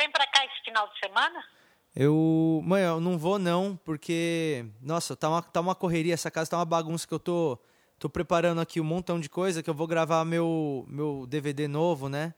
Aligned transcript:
vem 0.00 0.10
pra 0.10 0.26
cá 0.26 0.44
esse 0.46 0.62
final 0.64 0.88
de 0.88 0.98
semana? 0.98 1.44
Eu, 1.94 2.60
mãe, 2.64 2.82
eu 2.82 3.00
não 3.00 3.18
vou 3.18 3.38
não, 3.38 3.76
porque 3.84 4.64
nossa, 4.80 5.14
tá 5.16 5.28
uma, 5.28 5.42
tá 5.42 5.60
uma 5.60 5.74
correria, 5.74 6.14
essa 6.14 6.30
casa 6.30 6.50
tá 6.50 6.56
uma 6.56 6.64
bagunça 6.64 7.06
que 7.06 7.12
eu 7.14 7.18
tô 7.20 7.58
tô 7.98 8.08
preparando 8.08 8.62
aqui 8.62 8.80
um 8.80 8.84
montão 8.84 9.20
de 9.20 9.28
coisa 9.28 9.62
que 9.62 9.68
eu 9.68 9.74
vou 9.74 9.86
gravar 9.86 10.24
meu 10.24 10.84
meu 10.88 11.26
DVD 11.28 11.68
novo, 11.68 12.08
né? 12.08 12.32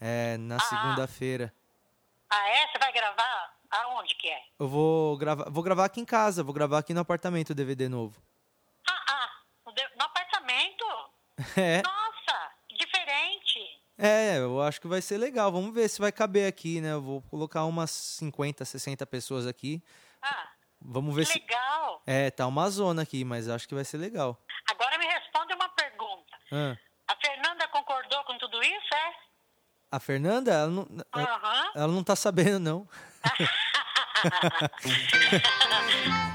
É, 0.00 0.36
na 0.36 0.56
Ah. 0.56 0.60
segunda-feira. 0.60 1.52
Ah, 2.30 2.48
é? 2.48 2.68
Você 2.68 2.78
vai 2.78 2.92
gravar? 2.92 3.58
Aonde 3.70 4.14
que 4.16 4.28
é? 4.28 4.40
Eu 4.58 4.68
vou 4.68 5.16
gravar, 5.16 5.50
vou 5.50 5.62
gravar 5.64 5.84
aqui 5.86 6.00
em 6.00 6.04
casa, 6.04 6.44
vou 6.44 6.54
gravar 6.54 6.78
aqui 6.78 6.94
no 6.94 7.00
apartamento 7.00 7.50
o 7.50 7.54
DVD 7.54 7.88
novo. 7.88 8.20
Ah, 8.88 9.04
ah, 9.08 9.30
no 9.96 10.04
apartamento? 10.04 10.84
É. 11.56 11.80
Nossa, 11.82 12.50
diferente. 12.78 13.79
É, 14.02 14.38
eu 14.38 14.62
acho 14.62 14.80
que 14.80 14.88
vai 14.88 15.02
ser 15.02 15.18
legal. 15.18 15.52
Vamos 15.52 15.74
ver 15.74 15.88
se 15.88 16.00
vai 16.00 16.10
caber 16.10 16.48
aqui, 16.48 16.80
né? 16.80 16.92
Eu 16.92 17.02
vou 17.02 17.20
colocar 17.22 17.64
umas 17.64 17.90
50, 17.90 18.64
60 18.64 19.06
pessoas 19.06 19.46
aqui. 19.46 19.82
Ah, 20.22 20.48
Vamos 20.80 21.14
ver 21.14 21.26
que 21.26 21.32
se. 21.32 21.38
legal. 21.38 22.02
É, 22.06 22.30
tá 22.30 22.46
uma 22.46 22.68
zona 22.70 23.02
aqui, 23.02 23.24
mas 23.24 23.48
acho 23.48 23.68
que 23.68 23.74
vai 23.74 23.84
ser 23.84 23.98
legal. 23.98 24.42
Agora 24.70 24.96
me 24.98 25.04
responde 25.06 25.52
uma 25.52 25.68
pergunta. 25.68 26.34
Ah, 26.50 26.76
A 27.08 27.16
Fernanda 27.16 27.68
concordou 27.68 28.24
com 28.24 28.38
tudo 28.38 28.62
isso, 28.62 28.94
é? 28.94 29.30
a 29.92 29.98
Fernanda, 29.98 30.52
ela 30.52 30.70
não, 30.70 30.86
ela, 31.12 31.34
Aham. 31.34 31.70
ela 31.74 31.92
não 31.92 32.04
tá 32.04 32.14
sabendo, 32.14 32.60
não. 32.60 32.88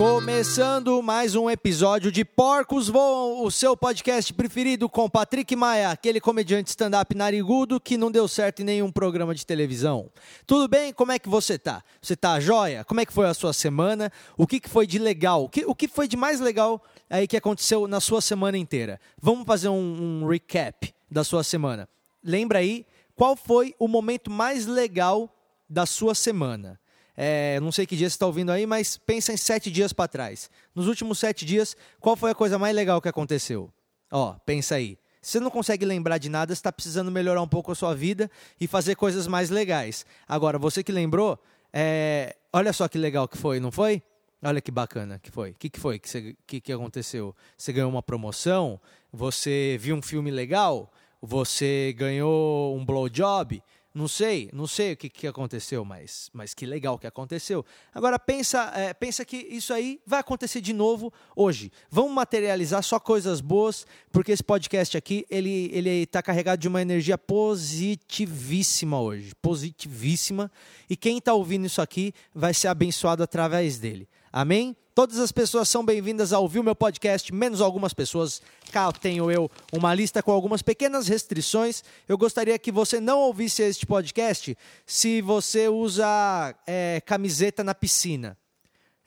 Começando 0.00 1.02
mais 1.02 1.34
um 1.34 1.50
episódio 1.50 2.10
de 2.10 2.24
Porcos 2.24 2.88
Voam, 2.88 3.44
o 3.44 3.50
seu 3.50 3.76
podcast 3.76 4.32
preferido 4.32 4.88
com 4.88 5.10
Patrick 5.10 5.54
Maia, 5.54 5.90
aquele 5.90 6.22
comediante 6.22 6.70
stand-up 6.70 7.14
narigudo 7.14 7.78
que 7.78 7.98
não 7.98 8.10
deu 8.10 8.26
certo 8.26 8.62
em 8.62 8.64
nenhum 8.64 8.90
programa 8.90 9.34
de 9.34 9.44
televisão. 9.44 10.10
Tudo 10.46 10.66
bem? 10.68 10.90
Como 10.90 11.12
é 11.12 11.18
que 11.18 11.28
você 11.28 11.58
tá? 11.58 11.84
Você 12.00 12.16
tá 12.16 12.40
joia? 12.40 12.82
Como 12.82 12.98
é 12.98 13.04
que 13.04 13.12
foi 13.12 13.26
a 13.26 13.34
sua 13.34 13.52
semana? 13.52 14.10
O 14.38 14.46
que, 14.46 14.58
que 14.58 14.70
foi 14.70 14.86
de 14.86 14.98
legal? 14.98 15.44
O 15.44 15.50
que, 15.50 15.66
o 15.66 15.74
que 15.74 15.86
foi 15.86 16.08
de 16.08 16.16
mais 16.16 16.40
legal 16.40 16.82
aí 17.10 17.28
que 17.28 17.36
aconteceu 17.36 17.86
na 17.86 18.00
sua 18.00 18.22
semana 18.22 18.56
inteira? 18.56 18.98
Vamos 19.20 19.44
fazer 19.44 19.68
um, 19.68 20.22
um 20.22 20.26
recap 20.26 20.94
da 21.10 21.22
sua 21.22 21.44
semana. 21.44 21.86
Lembra 22.24 22.60
aí 22.60 22.86
qual 23.14 23.36
foi 23.36 23.74
o 23.78 23.86
momento 23.86 24.30
mais 24.30 24.64
legal 24.64 25.30
da 25.68 25.84
sua 25.84 26.14
semana? 26.14 26.80
É, 27.16 27.58
não 27.60 27.70
sei 27.72 27.86
que 27.86 27.96
dia 27.96 28.08
você 28.08 28.14
está 28.14 28.26
ouvindo 28.26 28.50
aí, 28.50 28.66
mas 28.66 28.96
pensa 28.96 29.32
em 29.32 29.36
sete 29.36 29.70
dias 29.70 29.92
para 29.92 30.08
trás. 30.08 30.50
Nos 30.74 30.86
últimos 30.86 31.18
sete 31.18 31.44
dias, 31.44 31.76
qual 32.00 32.16
foi 32.16 32.30
a 32.30 32.34
coisa 32.34 32.58
mais 32.58 32.74
legal 32.74 33.00
que 33.00 33.08
aconteceu? 33.08 33.70
Ó, 34.10 34.34
pensa 34.46 34.76
aí. 34.76 34.98
Se 35.22 35.32
você 35.32 35.40
não 35.40 35.50
consegue 35.50 35.84
lembrar 35.84 36.16
de 36.18 36.28
nada, 36.30 36.52
está 36.52 36.72
precisando 36.72 37.10
melhorar 37.10 37.42
um 37.42 37.48
pouco 37.48 37.70
a 37.70 37.74
sua 37.74 37.94
vida 37.94 38.30
e 38.58 38.66
fazer 38.66 38.94
coisas 38.94 39.26
mais 39.26 39.50
legais. 39.50 40.06
Agora, 40.26 40.58
você 40.58 40.82
que 40.82 40.90
lembrou, 40.90 41.38
é, 41.72 42.34
olha 42.52 42.72
só 42.72 42.88
que 42.88 42.96
legal 42.96 43.28
que 43.28 43.36
foi, 43.36 43.60
não 43.60 43.70
foi? 43.70 44.02
Olha 44.42 44.62
que 44.62 44.70
bacana 44.70 45.18
que 45.22 45.30
foi. 45.30 45.50
O 45.50 45.54
que, 45.54 45.68
que 45.68 45.78
foi 45.78 45.98
que, 45.98 46.08
você- 46.08 46.34
que, 46.46 46.58
que 46.62 46.72
aconteceu? 46.72 47.36
Você 47.58 47.70
ganhou 47.74 47.90
uma 47.90 48.02
promoção? 48.02 48.80
Você 49.12 49.76
viu 49.78 49.94
um 49.94 50.00
filme 50.00 50.30
legal? 50.30 50.90
Você 51.20 51.94
ganhou 51.98 52.74
um 52.74 52.82
blowjob? 52.82 53.62
Não 53.92 54.06
sei, 54.06 54.48
não 54.52 54.68
sei 54.68 54.92
o 54.92 54.96
que, 54.96 55.08
que 55.08 55.26
aconteceu, 55.26 55.84
mas, 55.84 56.30
mas 56.32 56.54
que 56.54 56.64
legal 56.64 56.96
que 56.96 57.08
aconteceu. 57.08 57.64
Agora 57.92 58.20
pensa, 58.20 58.72
é, 58.76 58.94
pensa 58.94 59.24
que 59.24 59.36
isso 59.36 59.74
aí 59.74 60.00
vai 60.06 60.20
acontecer 60.20 60.60
de 60.60 60.72
novo 60.72 61.12
hoje. 61.34 61.72
Vamos 61.90 62.12
materializar 62.12 62.84
só 62.84 63.00
coisas 63.00 63.40
boas, 63.40 63.84
porque 64.12 64.30
esse 64.30 64.44
podcast 64.44 64.96
aqui 64.96 65.26
ele 65.28 65.70
ele 65.72 65.90
está 66.02 66.22
carregado 66.22 66.60
de 66.60 66.68
uma 66.68 66.80
energia 66.80 67.18
positivíssima 67.18 69.00
hoje, 69.00 69.34
positivíssima. 69.42 70.52
E 70.88 70.96
quem 70.96 71.18
está 71.18 71.34
ouvindo 71.34 71.66
isso 71.66 71.82
aqui 71.82 72.12
vai 72.32 72.54
ser 72.54 72.68
abençoado 72.68 73.24
através 73.24 73.78
dele. 73.78 74.08
Amém? 74.32 74.76
Todas 75.00 75.18
as 75.18 75.32
pessoas 75.32 75.66
são 75.66 75.82
bem-vindas 75.82 76.30
a 76.30 76.38
ouvir 76.38 76.58
o 76.58 76.62
meu 76.62 76.76
podcast, 76.76 77.32
menos 77.32 77.62
algumas 77.62 77.94
pessoas. 77.94 78.42
Cá 78.70 78.92
tenho 78.92 79.30
eu 79.30 79.50
uma 79.72 79.94
lista 79.94 80.22
com 80.22 80.30
algumas 80.30 80.60
pequenas 80.60 81.08
restrições. 81.08 81.82
Eu 82.06 82.18
gostaria 82.18 82.58
que 82.58 82.70
você 82.70 83.00
não 83.00 83.20
ouvisse 83.20 83.62
este 83.62 83.86
podcast 83.86 84.54
se 84.84 85.22
você 85.22 85.68
usa 85.68 86.54
é, 86.66 87.00
camiseta 87.06 87.64
na 87.64 87.74
piscina. 87.74 88.36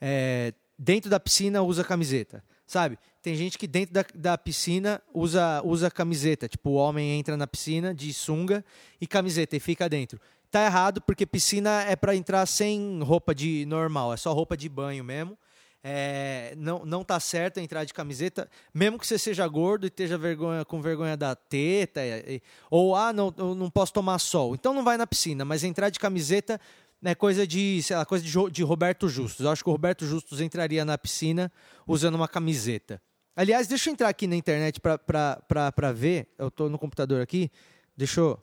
É, 0.02 0.56
dentro 0.80 1.12
da 1.12 1.20
piscina 1.20 1.62
usa 1.62 1.84
camiseta, 1.84 2.44
sabe? 2.66 2.98
Tem 3.22 3.36
gente 3.36 3.56
que 3.60 3.68
dentro 3.68 3.94
da, 3.94 4.04
da 4.16 4.36
piscina 4.36 5.00
usa, 5.14 5.62
usa 5.64 5.92
camiseta. 5.92 6.48
Tipo, 6.48 6.72
o 6.72 6.74
homem 6.74 7.20
entra 7.20 7.38
na 7.38 7.46
piscina 7.46 7.94
de 7.94 8.12
sunga 8.16 8.66
e 9.00 9.06
camiseta 9.06 9.56
e 9.56 9.60
fica 9.60 9.88
dentro. 9.88 10.20
Tá 10.50 10.66
errado, 10.66 11.02
porque 11.02 11.24
piscina 11.24 11.84
é 11.84 11.96
para 11.96 12.16
entrar 12.16 12.48
sem 12.48 13.00
roupa 13.04 13.36
de 13.36 13.64
normal, 13.68 14.12
é 14.12 14.18
só 14.18 14.34
roupa 14.34 14.58
de 14.58 14.68
banho 14.68 15.04
mesmo. 15.04 15.38
É, 15.86 16.54
não, 16.58 16.86
não 16.86 17.04
tá 17.04 17.20
certo 17.20 17.60
entrar 17.60 17.84
de 17.84 17.94
camiseta, 17.94 18.50
mesmo 18.74 18.98
que 18.98 19.06
você 19.06 19.20
seja 19.20 19.46
gordo 19.48 19.86
e 19.86 19.88
esteja 19.88 20.18
vergonha, 20.18 20.64
com 20.64 20.82
vergonha 20.82 21.18
da 21.18 21.36
teta, 21.36 22.00
e- 22.06 22.42
ou 22.72 22.96
ah, 22.96 23.12
não, 23.12 23.32
não 23.32 23.70
posso 23.70 23.92
tomar 23.92 24.18
sol. 24.20 24.56
Então 24.56 24.74
não 24.74 24.84
vai 24.84 24.96
na 24.96 25.06
piscina, 25.06 25.44
mas 25.44 25.62
entrar 25.64 25.90
de 25.90 26.00
camiseta 26.00 26.58
é 27.04 27.14
coisa 27.14 27.46
de, 27.46 27.84
sei 27.84 27.98
lá, 27.98 28.06
coisa 28.06 28.24
de, 28.24 28.32
de 28.50 28.64
Roberto 28.64 29.10
Justus. 29.10 29.46
Eu 29.46 29.52
acho 29.52 29.62
que 29.62 29.70
o 29.70 29.74
Roberto 29.74 30.06
Justus 30.06 30.40
entraria 30.40 30.86
na 30.86 30.98
piscina 30.98 31.52
usando 31.86 32.16
uma 32.16 32.30
camiseta. 32.30 33.02
Aliás, 33.36 33.68
deixa 33.68 33.90
eu 33.90 33.94
entrar 33.94 34.08
aqui 34.08 34.26
na 34.26 34.38
internet 34.38 34.80
para 34.80 35.92
ver. 35.92 36.30
Eu 36.38 36.50
tô 36.50 36.70
no 36.70 36.80
computador 36.80 37.22
aqui. 37.22 37.52
Deixa 37.98 38.22
eu, 38.22 38.40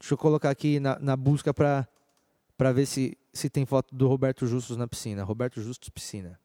deixa 0.00 0.14
eu 0.14 0.18
colocar 0.18 0.48
aqui 0.48 0.80
na, 0.80 0.98
na 0.98 1.16
busca 1.16 1.52
para 1.52 1.86
ver 2.72 2.86
se, 2.86 3.18
se 3.30 3.50
tem 3.50 3.66
foto 3.66 3.94
do 3.94 4.08
Roberto 4.08 4.46
Justus 4.46 4.76
na 4.76 4.88
piscina. 4.88 5.22
Roberto 5.22 5.60
Justus 5.60 5.90
piscina. 5.90 6.40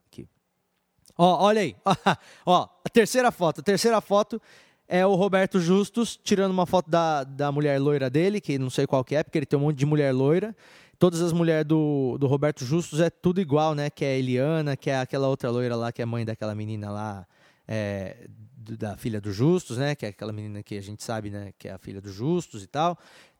Ó, 1.17 1.45
olha 1.45 1.61
aí. 1.61 1.75
Ó, 2.45 2.67
a 2.85 2.89
terceira 2.89 3.31
foto. 3.31 3.61
A 3.61 3.63
terceira 3.63 3.99
foto 4.01 4.41
é 4.87 5.05
o 5.05 5.15
Roberto 5.15 5.59
Justus 5.59 6.17
tirando 6.21 6.51
uma 6.51 6.65
foto 6.65 6.89
da, 6.89 7.23
da 7.23 7.51
mulher 7.51 7.79
loira 7.79 8.09
dele, 8.09 8.39
que 8.39 8.57
não 8.57 8.69
sei 8.69 8.87
qual 8.87 9.03
que 9.03 9.15
é, 9.15 9.23
porque 9.23 9.37
ele 9.37 9.45
tem 9.45 9.57
um 9.57 9.63
monte 9.63 9.77
de 9.77 9.85
mulher 9.85 10.13
loira. 10.13 10.55
Todas 10.99 11.21
as 11.21 11.31
mulheres 11.31 11.65
do, 11.65 12.17
do 12.17 12.25
Roberto 12.25 12.65
Justus 12.65 12.99
é 12.99 13.09
tudo 13.09 13.39
igual, 13.39 13.75
né? 13.75 13.89
Que 13.89 14.05
é 14.05 14.13
a 14.13 14.17
Eliana, 14.17 14.75
que 14.75 14.89
é 14.89 14.99
aquela 14.99 15.27
outra 15.27 15.49
loira 15.49 15.75
lá, 15.75 15.91
que 15.91 16.01
é 16.01 16.05
mãe 16.05 16.25
daquela 16.25 16.55
menina 16.55 16.89
lá, 16.89 17.27
é, 17.67 18.27
da 18.57 18.97
filha 18.97 19.21
do 19.21 19.31
Justus, 19.31 19.77
né? 19.77 19.93
Que 19.93 20.07
é 20.07 20.09
aquela 20.09 20.33
menina 20.33 20.63
que 20.63 20.75
a 20.75 20.81
gente 20.81 21.03
sabe, 21.03 21.29
né? 21.29 21.53
Que 21.57 21.67
é 21.67 21.73
a 21.73 21.77
filha 21.77 22.01
do 22.01 22.11
Justus 22.11 22.63
e 22.63 22.67
tal. 22.67 22.97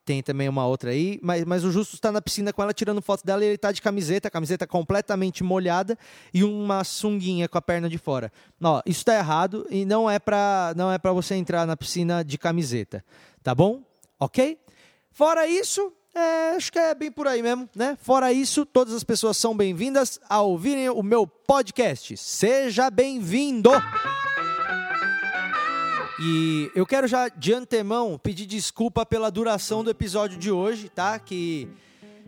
Tem 0.08 0.24
também 0.24 0.48
uma 0.48 0.66
outra 0.66 0.92
aí, 0.92 1.20
mas, 1.22 1.44
mas 1.44 1.66
o 1.66 1.70
Justus 1.70 1.96
está 1.96 2.14
na 2.14 2.22
piscina 2.22 2.54
com 2.54 2.64
ela 2.64 2.74
tirando 2.74 3.02
foto 3.02 3.26
dela 3.26 3.44
e 3.44 3.50
ele 3.50 3.58
tá 3.58 3.74
de 3.74 3.82
camiseta, 3.82 4.32
camiseta 4.32 4.66
completamente 4.66 5.44
molhada 5.44 6.00
e 6.34 6.46
uma 6.46 6.86
sunguinha 6.86 7.50
com 7.50 7.58
a 7.58 7.62
perna 7.62 7.90
de 7.90 7.98
fora. 7.98 8.32
Ó, 8.64 8.82
isso 8.86 9.04
tá 9.04 9.14
errado 9.14 9.68
e 9.70 9.84
não 9.84 10.10
é 10.10 10.18
pra, 10.18 10.72
não 10.78 10.90
é 10.90 10.98
pra 10.98 11.12
você 11.12 11.36
entrar 11.36 11.68
na 11.68 11.76
piscina 11.76 12.24
de 12.24 12.38
camiseta, 12.38 13.04
tá 13.44 13.54
bom? 13.54 13.84
Ok? 14.18 14.58
Fora 15.12 15.46
isso, 15.46 15.92
é, 16.16 16.56
acho 16.56 16.72
que 16.72 16.80
é 16.80 16.96
bem 16.96 17.12
por 17.12 17.28
aí 17.28 17.44
mesmo, 17.44 17.68
né? 17.76 17.98
Fora 18.02 18.32
isso, 18.32 18.66
todas 18.66 18.94
as 18.94 19.04
pessoas 19.04 19.36
são 19.36 19.58
bem-vindas 19.58 20.22
a 20.30 20.42
ouvirem 20.42 20.90
o 20.90 21.04
meu 21.04 21.28
podcast. 21.28 22.16
Seja 22.16 22.90
bem-vindo! 22.90 23.72
E 26.20 26.72
eu 26.74 26.86
quero 26.86 27.08
já 27.08 27.30
de 27.30 27.54
antemão 27.54 28.18
pedir 28.18 28.46
desculpa 28.46 29.06
pela 29.06 29.30
duração 29.30 29.84
do 29.84 29.90
episódio 29.90 30.38
de 30.38 30.50
hoje, 30.50 30.90
tá? 30.90 31.20
Que 31.20 31.70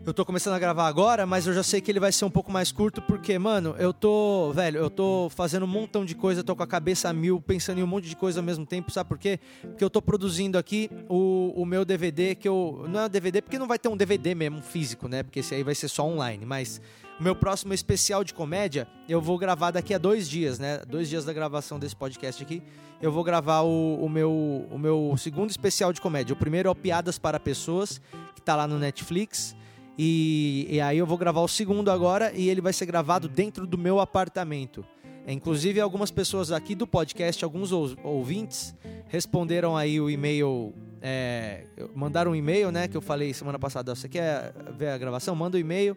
eu 0.06 0.14
tô 0.14 0.24
começando 0.24 0.54
a 0.54 0.58
gravar 0.58 0.86
agora, 0.86 1.26
mas 1.26 1.46
eu 1.46 1.52
já 1.52 1.62
sei 1.62 1.80
que 1.80 1.90
ele 1.90 2.00
vai 2.00 2.12
ser 2.12 2.24
um 2.24 2.30
pouco 2.30 2.50
mais 2.50 2.72
curto, 2.72 3.02
porque, 3.02 3.38
mano, 3.38 3.74
eu 3.78 3.92
tô, 3.92 4.52
velho, 4.52 4.78
eu 4.78 4.88
tô 4.88 5.28
fazendo 5.28 5.64
um 5.64 5.68
montão 5.68 6.04
de 6.04 6.14
coisa, 6.14 6.42
tô 6.42 6.56
com 6.56 6.62
a 6.62 6.66
cabeça 6.66 7.08
a 7.08 7.12
mil, 7.12 7.40
pensando 7.40 7.80
em 7.80 7.82
um 7.82 7.86
monte 7.86 8.08
de 8.08 8.16
coisa 8.16 8.40
ao 8.40 8.44
mesmo 8.44 8.64
tempo, 8.64 8.90
sabe 8.90 9.08
por 9.08 9.18
quê? 9.18 9.38
Porque 9.60 9.84
eu 9.84 9.90
tô 9.90 10.00
produzindo 10.00 10.56
aqui 10.56 10.88
o, 11.08 11.52
o 11.54 11.66
meu 11.66 11.84
DVD, 11.84 12.34
que 12.34 12.48
eu. 12.48 12.86
Não 12.88 13.00
é 13.00 13.08
DVD, 13.08 13.42
porque 13.42 13.58
não 13.58 13.66
vai 13.66 13.78
ter 13.78 13.88
um 13.88 13.96
DVD 13.96 14.34
mesmo 14.34 14.62
físico, 14.62 15.08
né? 15.08 15.22
Porque 15.22 15.40
esse 15.40 15.54
aí 15.54 15.62
vai 15.62 15.74
ser 15.74 15.88
só 15.88 16.06
online, 16.06 16.46
mas. 16.46 16.80
O 17.20 17.22
meu 17.22 17.36
próximo 17.36 17.74
especial 17.74 18.24
de 18.24 18.32
comédia 18.32 18.88
eu 19.06 19.20
vou 19.20 19.36
gravar 19.36 19.70
daqui 19.70 19.92
a 19.92 19.98
dois 19.98 20.26
dias, 20.26 20.58
né? 20.58 20.80
Dois 20.88 21.06
dias 21.06 21.22
da 21.22 21.34
gravação 21.34 21.78
desse 21.78 21.94
podcast 21.94 22.42
aqui. 22.42 22.62
Eu 23.00 23.12
vou 23.12 23.22
gravar 23.22 23.60
o, 23.60 24.02
o 24.02 24.08
meu, 24.08 24.66
o 24.70 24.78
meu 24.78 25.14
segundo 25.18 25.50
especial 25.50 25.92
de 25.92 26.00
comédia. 26.00 26.32
O 26.32 26.36
primeiro 26.36 26.68
é 26.68 26.72
o 26.72 26.74
Piadas 26.74 27.18
para 27.18 27.38
Pessoas, 27.38 28.00
que 28.34 28.40
tá 28.40 28.56
lá 28.56 28.66
no 28.66 28.78
Netflix. 28.78 29.54
E, 29.98 30.66
e 30.70 30.80
aí 30.80 30.96
eu 30.96 31.04
vou 31.06 31.18
gravar 31.18 31.42
o 31.42 31.48
segundo 31.48 31.90
agora 31.90 32.32
e 32.34 32.48
ele 32.48 32.62
vai 32.62 32.72
ser 32.72 32.86
gravado 32.86 33.28
dentro 33.28 33.66
do 33.66 33.76
meu 33.76 34.00
apartamento. 34.00 34.82
É, 35.26 35.32
inclusive, 35.34 35.78
algumas 35.78 36.10
pessoas 36.10 36.50
aqui 36.50 36.74
do 36.74 36.86
podcast, 36.86 37.44
alguns 37.44 37.70
ou- 37.70 37.94
ouvintes, 38.02 38.74
responderam 39.08 39.76
aí 39.76 40.00
o 40.00 40.08
e-mail. 40.08 40.72
é, 41.02 41.64
mandaram 41.94 42.32
um 42.32 42.34
e-mail, 42.34 42.70
né? 42.72 42.88
Que 42.88 42.96
eu 42.96 43.02
falei 43.02 43.34
semana 43.34 43.58
passada. 43.58 43.94
Você 43.94 44.08
quer 44.08 44.54
ver 44.78 44.88
a 44.88 44.96
gravação? 44.96 45.36
Manda 45.36 45.58
o 45.58 45.60
e-mail. 45.60 45.94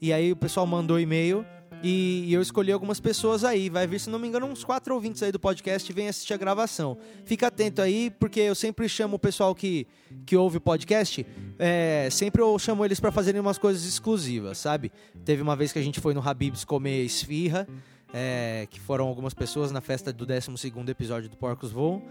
E 0.00 0.12
aí 0.12 0.32
o 0.32 0.36
pessoal 0.36 0.66
mandou 0.66 0.98
e-mail 0.98 1.44
E, 1.82 2.32
eu 2.32 2.40
escolhi 2.40 2.72
algumas 2.72 2.98
pessoas 2.98 3.44
aí. 3.44 3.68
Vai 3.68 3.86
vir, 3.86 4.00
se 4.00 4.08
não 4.08 4.18
me 4.18 4.26
engano, 4.26 4.46
uns 4.46 4.64
quatro 4.64 4.94
ouvintes 4.94 5.22
aí 5.22 5.30
do 5.30 5.38
podcast 5.38 5.92
vêm 5.92 6.08
assistir 6.08 6.32
a 6.32 6.36
gravação. 6.38 6.96
Fica 7.26 7.48
atento 7.48 7.82
aí, 7.82 8.10
porque 8.10 8.40
eu 8.40 8.54
sempre 8.54 8.88
chamo 8.88 9.16
o 9.16 9.18
pessoal 9.18 9.54
que, 9.54 9.86
que 10.24 10.34
ouve 10.34 10.56
o 10.56 10.60
podcast, 10.60 11.26
é, 11.58 12.08
sempre 12.10 12.40
eu 12.40 12.58
chamo 12.58 12.84
eles 12.86 12.98
para 12.98 13.12
fazerem 13.12 13.38
umas 13.38 13.58
coisas 13.58 13.84
exclusivas, 13.84 14.56
sabe? 14.56 14.90
Teve 15.26 15.42
uma 15.42 15.54
vez 15.54 15.72
que 15.72 15.78
a 15.78 15.82
gente 15.82 16.00
foi 16.00 16.14
no 16.14 16.26
Habib's 16.26 16.64
comer 16.64 17.04
esfirra, 17.04 17.68
é, 18.14 18.66
que 18.70 18.80
foram 18.80 19.06
algumas 19.06 19.34
pessoas 19.34 19.70
na 19.70 19.82
festa 19.82 20.10
do 20.10 20.24
12 20.24 20.72
episódio 20.88 21.28
do 21.28 21.36
Porcos 21.36 21.70
Voam. 21.70 22.02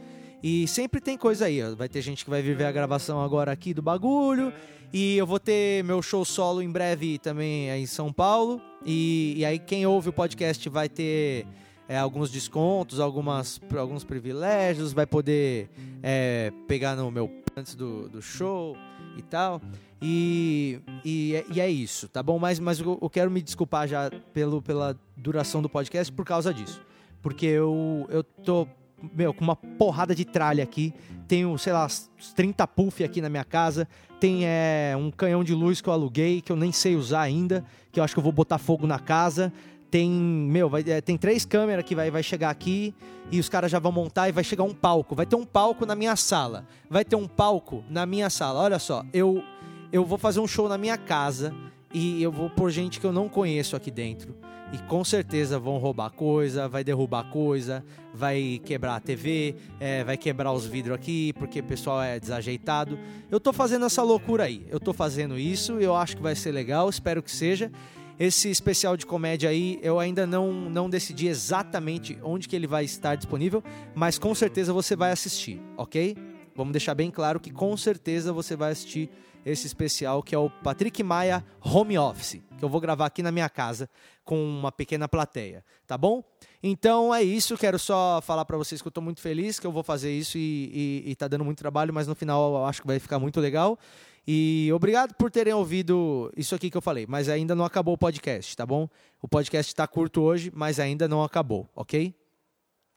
E 0.44 0.68
sempre 0.68 1.00
tem 1.00 1.18
coisa 1.18 1.46
aí, 1.46 1.64
ó. 1.64 1.74
vai 1.74 1.88
ter 1.88 2.02
gente 2.02 2.26
que 2.26 2.30
vai 2.30 2.42
vir 2.42 2.54
ver 2.54 2.66
a 2.66 2.72
gravação 2.72 3.22
agora 3.22 3.50
aqui 3.50 3.74
do 3.74 3.82
bagulho. 3.82 4.52
E 4.92 5.18
eu 5.18 5.26
vou 5.26 5.40
ter 5.40 5.84
meu 5.86 6.02
show 6.02 6.26
solo 6.26 6.62
em 6.62 6.70
breve 6.70 7.18
também 7.18 7.72
aí 7.72 7.82
em 7.82 7.86
São 7.88 8.12
Paulo. 8.12 8.62
E, 8.86 9.36
e 9.38 9.46
aí 9.46 9.58
quem 9.58 9.86
ouve 9.86 10.10
o 10.10 10.14
podcast 10.14 10.68
vai 10.68 10.90
ter 10.90 11.48
é, 11.88 11.98
alguns 11.98 12.30
descontos, 12.30 13.00
algumas, 13.00 13.62
alguns 13.78 14.04
privilégios, 14.04 14.92
vai 14.92 15.06
poder 15.06 15.70
é, 16.04 16.52
pegar 16.68 16.96
no 16.98 17.10
meu 17.10 17.32
antes 17.56 17.74
do, 17.74 18.10
do 18.10 18.22
show 18.22 18.76
e 19.18 19.22
tal. 19.22 19.62
E, 20.02 20.82
e, 21.06 21.36
é, 21.36 21.46
e, 21.54 21.62
é 21.62 21.70
isso, 21.70 22.10
tá 22.10 22.22
bom? 22.22 22.38
Mas, 22.38 22.60
mas 22.60 22.82
eu, 22.82 23.00
eu 23.02 23.10
quero 23.10 23.32
me 23.32 23.42
desculpar 23.42 23.88
já 23.88 24.12
pelo, 24.34 24.62
pela 24.62 25.00
duração 25.16 25.62
do 25.62 25.70
podcast 25.70 26.12
por 26.12 26.26
causa 26.26 26.54
disso. 26.54 26.82
Porque 27.22 27.46
eu, 27.46 28.06
eu 28.10 28.22
tô 28.22 28.68
meu, 29.14 29.34
com 29.34 29.44
uma 29.44 29.56
porrada 29.56 30.14
de 30.16 30.24
tralha 30.26 30.64
aqui. 30.64 30.94
Tenho, 31.28 31.58
sei 31.58 31.74
lá, 31.74 31.88
30 32.36 32.68
puff 32.68 33.04
aqui 33.04 33.22
na 33.22 33.30
minha 33.30 33.44
casa. 33.44 33.88
Tem 34.20 34.46
é, 34.46 34.96
um 34.98 35.12
canhão 35.12 35.44
de 35.44 35.54
luz 35.54 35.82
que 35.82 35.90
eu 35.90 35.94
aluguei, 35.94 36.42
que 36.42 36.52
eu 36.52 36.56
nem 36.56 36.72
sei 36.72 36.96
usar 36.96 37.22
ainda, 37.22 37.66
que 37.92 38.00
eu 38.00 38.04
acho 38.04 38.14
que 38.14 38.20
eu 38.20 38.24
vou 38.24 38.32
botar 38.32 38.58
fogo 38.58 38.88
na 38.88 39.00
casa. 39.00 39.52
Tem, 39.92 40.10
meu, 40.10 40.70
vai, 40.70 40.84
é, 40.88 41.02
tem 41.02 41.18
três 41.18 41.46
câmeras 41.46 41.86
que 41.86 41.94
vai, 41.94 42.10
vai 42.10 42.24
chegar 42.24 42.50
aqui 42.50 42.94
e 43.32 43.40
os 43.40 43.48
caras 43.50 43.70
já 43.70 43.80
vão 43.80 43.92
montar 43.92 44.30
e 44.30 44.32
vai 44.32 44.44
chegar 44.44 44.64
um 44.64 44.74
palco. 44.74 45.16
Vai 45.16 45.26
ter 45.26 45.36
um 45.36 45.46
palco 45.46 45.86
na 45.86 45.96
minha 45.96 46.16
sala. 46.16 46.66
Vai 46.90 47.06
ter 47.06 47.16
um 47.16 47.28
palco 47.28 47.84
na 47.90 48.06
minha 48.06 48.30
sala. 48.30 48.62
Olha 48.62 48.80
só, 48.80 49.06
eu, 49.14 49.44
eu 49.92 50.06
vou 50.06 50.18
fazer 50.18 50.40
um 50.40 50.48
show 50.48 50.68
na 50.68 50.78
minha 50.78 50.98
casa 50.98 51.54
e 51.94 52.22
eu 52.22 52.32
vou 52.32 52.50
pôr 52.50 52.72
gente 52.72 53.00
que 53.00 53.06
eu 53.06 53.14
não 53.14 53.30
conheço 53.30 53.76
aqui 53.76 53.92
dentro 53.92 54.36
e 54.74 54.78
com 54.88 55.04
certeza 55.04 55.60
vão 55.60 55.78
roubar 55.78 56.10
coisa, 56.10 56.68
vai 56.68 56.84
derrubar 56.84 57.30
coisa, 57.30 57.86
vai 58.12 58.60
quebrar 58.66 58.96
a 58.96 59.00
TV, 59.00 59.56
é, 59.80 60.04
vai 60.04 60.18
quebrar 60.18 60.52
os 60.52 60.66
vidros 60.66 60.96
aqui 60.96 61.32
porque 61.34 61.60
o 61.60 61.64
pessoal 61.64 62.02
é 62.02 62.20
desajeitado. 62.20 62.98
Eu 63.30 63.40
tô 63.40 63.54
fazendo 63.54 63.86
essa 63.86 64.02
loucura 64.02 64.46
aí, 64.46 64.66
eu 64.72 64.80
tô 64.80 64.92
fazendo 64.92 65.38
isso, 65.38 65.74
eu 65.74 65.96
acho 65.96 66.18
que 66.18 66.24
vai 66.24 66.36
ser 66.36 66.52
legal, 66.52 66.90
espero 66.90 67.22
que 67.22 67.30
seja. 67.30 67.72
Esse 68.20 68.50
especial 68.50 68.98
de 68.98 69.06
comédia 69.06 69.50
aí, 69.50 69.80
eu 69.84 70.00
ainda 70.00 70.26
não, 70.26 70.52
não 70.52 70.90
decidi 70.90 71.28
exatamente 71.28 72.18
onde 72.24 72.48
que 72.48 72.56
ele 72.56 72.68
vai 72.68 72.84
estar 72.84 73.16
disponível, 73.16 73.64
mas 73.94 74.18
com 74.18 74.34
certeza 74.34 74.74
você 74.74 74.96
vai 74.96 75.12
assistir, 75.12 75.62
ok? 75.78 76.16
Vamos 76.56 76.72
deixar 76.72 76.94
bem 76.94 77.10
claro 77.10 77.40
que 77.40 77.52
com 77.52 77.76
certeza 77.76 78.32
você 78.32 78.56
vai 78.56 78.72
assistir 78.72 79.10
esse 79.46 79.68
especial 79.68 80.24
que 80.24 80.34
é 80.34 80.38
o 80.38 80.50
Patrick 80.50 81.02
Maia 81.04 81.44
Home 81.62 81.98
Office, 81.98 82.42
que 82.58 82.64
eu 82.64 82.70
vou 82.70 82.80
gravar 82.80 83.06
aqui 83.06 83.22
na 83.22 83.32
minha 83.32 83.50
casa 83.50 83.90
com 84.24 84.42
uma 84.42 84.72
pequena 84.72 85.08
plateia, 85.08 85.66
tá 85.86 85.98
bom? 85.98 86.24
Então 86.62 87.14
é 87.14 87.22
isso, 87.22 87.58
quero 87.58 87.78
só 87.78 88.22
falar 88.22 88.46
para 88.46 88.58
vocês 88.58 88.82
que 88.82 88.88
eu 88.88 88.92
estou 88.92 89.04
muito 89.04 89.20
feliz 89.20 89.60
que 89.60 89.68
eu 89.68 89.72
vou 89.72 89.84
fazer 89.84 90.12
isso 90.12 90.38
e, 90.38 91.02
e, 91.06 91.12
e 91.12 91.16
tá 91.16 91.28
dando 91.28 91.44
muito 91.44 91.58
trabalho, 91.58 91.94
mas 91.94 92.08
no 92.08 92.16
final 92.16 92.56
eu 92.56 92.66
acho 92.66 92.82
que 92.82 92.88
vai 92.88 93.00
ficar 93.00 93.20
muito 93.20 93.40
legal. 93.40 93.78
E 94.26 94.72
obrigado 94.74 95.14
por 95.16 95.30
terem 95.30 95.54
ouvido 95.54 96.32
isso 96.38 96.56
aqui 96.56 96.70
que 96.70 96.78
eu 96.78 96.82
falei, 96.82 97.06
mas 97.06 97.28
ainda 97.28 97.54
não 97.54 97.66
acabou 97.66 97.96
o 97.96 97.98
podcast, 97.98 98.56
tá 98.56 98.66
bom? 98.66 98.88
O 99.22 99.28
podcast 99.28 99.70
está 99.70 99.86
curto 99.86 100.22
hoje, 100.22 100.50
mas 100.56 100.80
ainda 100.80 101.10
não 101.10 101.22
acabou, 101.22 101.70
ok? 101.76 102.16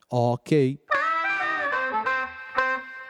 Ok. 0.09 0.79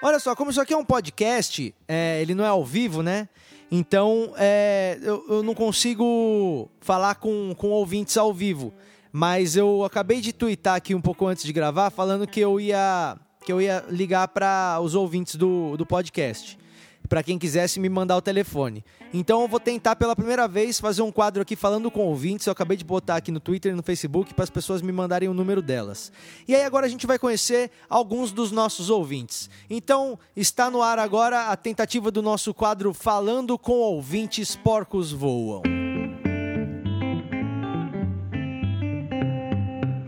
Olha 0.03 0.19
só, 0.19 0.37
como 0.37 0.51
isso 0.51 0.61
aqui 0.61 0.75
é 0.75 0.77
um 0.77 0.85
podcast, 0.85 1.75
é, 1.89 2.21
ele 2.21 2.35
não 2.35 2.45
é 2.45 2.49
ao 2.49 2.65
vivo, 2.65 3.03
né? 3.03 3.29
Então 3.71 4.33
é, 4.37 4.99
eu, 5.03 5.25
eu, 5.29 5.43
não 5.43 5.55
consigo 5.55 6.71
falar 6.81 7.17
com, 7.17 7.55
com 7.57 7.71
ouvintes 7.71 8.17
ao 8.17 8.33
vivo. 8.33 8.73
Mas 9.11 9.57
eu 9.57 9.85
acabei 9.85 10.21
de 10.21 10.33
twittar 10.33 10.77
aqui 10.77 10.95
um 10.95 11.01
pouco 11.01 11.27
antes 11.27 11.45
de 11.45 11.53
gravar, 11.53 11.91
falando 11.91 12.27
que 12.27 12.39
eu 12.39 12.61
ia, 12.61 13.17
que 13.45 13.51
eu 13.51 13.61
ia 13.61 13.85
ligar 13.89 14.29
para 14.29 14.79
os 14.83 14.95
ouvintes 14.95 15.37
do, 15.37 15.77
do 15.77 15.87
podcast 15.87 16.59
para 17.06 17.23
quem 17.23 17.38
quisesse 17.38 17.79
me 17.79 17.88
mandar 17.88 18.17
o 18.17 18.23
telefone. 18.23 18.85
Então 19.12 19.43
eu 19.43 19.49
vou 19.49 19.61
tentar 19.61 19.97
pela 19.97 20.17
primeira 20.17 20.49
vez 20.49 20.81
fazer 20.81 21.03
um 21.03 21.12
quadro 21.12 21.43
aqui 21.43 21.56
falando 21.56 21.91
com 21.91 22.00
ouvintes. 22.06 22.47
Eu 22.47 22.53
acabei 22.53 22.76
de 22.76 22.85
botar 22.85 23.17
aqui 23.17 23.31
no 23.31 23.41
Twitter 23.41 23.73
e 23.73 23.75
no 23.75 23.82
Facebook 23.82 24.35
para 24.35 24.44
as 24.44 24.50
pessoas 24.50 24.82
me 24.82 24.93
mandarem 24.93 25.29
o 25.29 25.35
número 25.35 25.62
delas. 25.62 26.12
E 26.47 26.55
aí 26.55 26.64
agora 26.64 26.87
a 26.87 26.88
gente 26.88 27.06
vai 27.06 27.19
conhecer 27.19 27.70
alguns 27.88 28.32
dos 28.32 28.50
nossos 28.50 28.91
ouvintes. 28.91 29.49
Então 29.69 30.19
está 30.37 30.70
no 30.70 30.82
ar 30.82 30.99
agora 30.99 31.49
a 31.49 31.56
tentativa 31.56 32.11
do 32.11 32.23
nosso 32.23 32.53
quadro 32.53 32.93
Falando 32.93 33.59
com 33.59 33.75
Ouvintes 33.75 34.56
Porcos 34.56 35.12
Voam. 35.12 35.62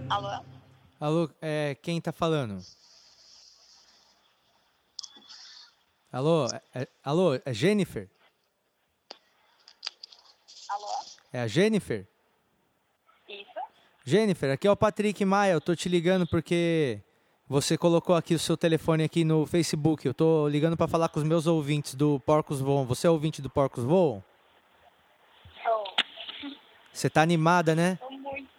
Alô? 0.08 0.42
Alô, 1.00 1.30
é, 1.40 1.76
quem 1.80 1.98
está 1.98 2.10
falando? 2.10 2.58
Alô, 6.18 6.48
é, 6.74 6.88
alô, 7.04 7.34
é 7.44 7.54
Jennifer? 7.54 8.08
Alô? 10.68 10.88
É 11.32 11.38
a 11.38 11.46
Jennifer? 11.46 12.08
Isso? 13.28 13.48
Jennifer, 14.04 14.50
aqui 14.50 14.66
é 14.66 14.70
o 14.72 14.76
Patrick 14.76 15.24
Maia, 15.24 15.52
eu 15.52 15.60
tô 15.60 15.76
te 15.76 15.88
ligando 15.88 16.26
porque 16.26 17.00
você 17.48 17.78
colocou 17.78 18.16
aqui 18.16 18.34
o 18.34 18.38
seu 18.38 18.56
telefone 18.56 19.04
aqui 19.04 19.22
no 19.22 19.46
Facebook. 19.46 20.04
Eu 20.04 20.12
tô 20.12 20.48
ligando 20.48 20.76
para 20.76 20.88
falar 20.88 21.08
com 21.08 21.20
os 21.20 21.24
meus 21.24 21.46
ouvintes 21.46 21.94
do 21.94 22.18
Porcos 22.18 22.60
Voam. 22.60 22.84
Você 22.84 23.06
é 23.06 23.10
ouvinte 23.10 23.40
do 23.40 23.48
Porcos 23.48 23.84
Voam? 23.84 24.20
Sou. 25.62 25.84
Você 26.92 27.08
tá 27.08 27.22
animada, 27.22 27.76
né? 27.76 27.96
Tô 28.00 28.10
muito. 28.10 28.50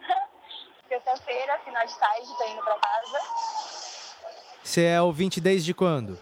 Sexta-feira, 0.88 1.58
final 1.66 1.86
de 1.86 1.98
tarde, 1.98 2.26
tô 2.38 2.48
indo 2.48 2.62
pra 2.62 2.78
casa. 2.78 3.18
Você 4.62 4.84
é 4.84 5.02
ouvinte 5.02 5.38
desde 5.38 5.74
quando? 5.74 6.18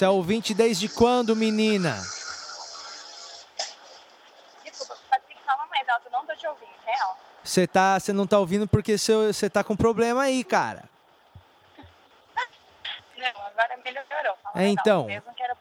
Você 0.00 0.06
é 0.06 0.08
ouvinte 0.08 0.54
desde 0.54 0.88
quando, 0.88 1.36
menina? 1.36 1.94
Desculpa, 4.64 4.96
fala 5.44 5.66
mais 5.66 5.86
alto, 5.90 6.08
não 6.10 6.24
tô 6.24 6.34
te 6.34 6.46
ouvindo, 6.46 6.70
real. 6.86 7.18
Você 7.44 7.66
tá, 7.66 8.00
você 8.00 8.10
não 8.10 8.26
tá 8.26 8.38
ouvindo 8.38 8.66
porque 8.66 8.96
você 8.96 9.50
tá 9.50 9.62
com 9.62 9.76
problema 9.76 10.22
aí, 10.22 10.42
cara. 10.42 10.88
Não, 13.18 13.42
agora 13.44 13.76
melhorou. 13.84 14.38
É, 14.54 14.68
então. 14.68 15.06
era... 15.10 15.54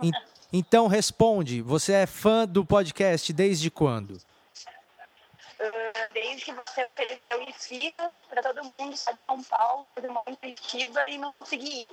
En- 0.00 0.12
Então 0.52 0.86
responde, 0.86 1.60
você 1.60 1.92
é 1.92 2.06
fã 2.06 2.46
do 2.46 2.64
podcast 2.64 3.32
desde 3.32 3.68
quando? 3.68 4.12
Uh, 4.12 6.12
Desde 6.14 6.44
que 6.44 6.52
você 6.52 6.84
ofereceu 6.84 7.42
esfirra 7.48 8.12
pra 8.30 8.42
todo 8.42 8.62
mundo 8.62 8.96
sair 8.96 9.14
de 9.16 9.20
São 9.26 9.42
Paulo, 9.42 9.88
fazer 9.92 10.06
uma 10.06 10.22
iniciativa 10.28 11.04
e 11.10 11.18
não 11.18 11.32
conseguir 11.32 11.80
ir. 11.80 11.88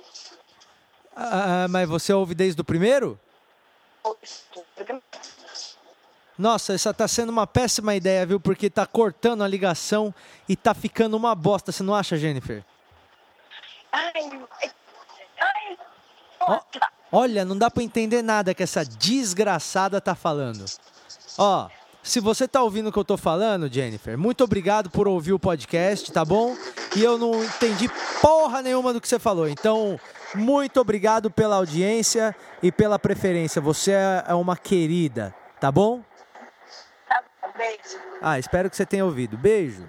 Ah, 1.14 1.66
mas 1.68 1.88
você 1.88 2.12
ouve 2.12 2.34
desde 2.34 2.60
o 2.60 2.64
primeiro? 2.64 3.18
Nossa, 6.38 6.72
essa 6.72 6.94
tá 6.94 7.06
sendo 7.06 7.28
uma 7.28 7.46
péssima 7.46 7.94
ideia, 7.94 8.24
viu? 8.24 8.40
Porque 8.40 8.70
tá 8.70 8.86
cortando 8.86 9.44
a 9.44 9.48
ligação 9.48 10.14
e 10.48 10.56
tá 10.56 10.72
ficando 10.72 11.16
uma 11.16 11.34
bosta, 11.34 11.70
você 11.70 11.82
não 11.82 11.94
acha, 11.94 12.16
Jennifer? 12.16 12.64
Ai, 13.92 14.12
ai, 15.38 16.60
olha, 17.12 17.44
não 17.44 17.58
dá 17.58 17.70
pra 17.70 17.82
entender 17.82 18.22
nada 18.22 18.54
que 18.54 18.62
essa 18.62 18.84
desgraçada 18.84 20.00
tá 20.00 20.14
falando. 20.14 20.64
Ó, 21.36 21.68
se 22.02 22.20
você 22.20 22.48
tá 22.48 22.62
ouvindo 22.62 22.88
o 22.88 22.92
que 22.92 22.98
eu 22.98 23.04
tô 23.04 23.18
falando, 23.18 23.70
Jennifer, 23.70 24.16
muito 24.16 24.42
obrigado 24.42 24.88
por 24.88 25.06
ouvir 25.06 25.34
o 25.34 25.38
podcast, 25.38 26.10
tá 26.10 26.24
bom? 26.24 26.56
E 26.96 27.04
eu 27.04 27.18
não 27.18 27.44
entendi 27.44 27.90
porra 28.22 28.62
nenhuma 28.62 28.94
do 28.94 29.00
que 29.00 29.08
você 29.08 29.18
falou. 29.18 29.46
Então, 29.46 30.00
muito 30.34 30.80
obrigado 30.80 31.30
pela 31.30 31.56
audiência 31.56 32.34
e 32.62 32.70
pela 32.70 32.98
preferência. 32.98 33.60
Você 33.60 33.92
é 33.92 34.24
é 34.28 34.34
uma 34.34 34.56
querida, 34.56 35.34
tá 35.60 35.70
bom? 35.72 36.02
Tá 37.08 37.22
bom, 37.42 37.48
beijo. 37.56 37.98
Ah, 38.22 38.38
espero 38.38 38.68
que 38.70 38.76
você 38.76 38.86
tenha 38.86 39.04
ouvido. 39.04 39.36
Beijo. 39.36 39.86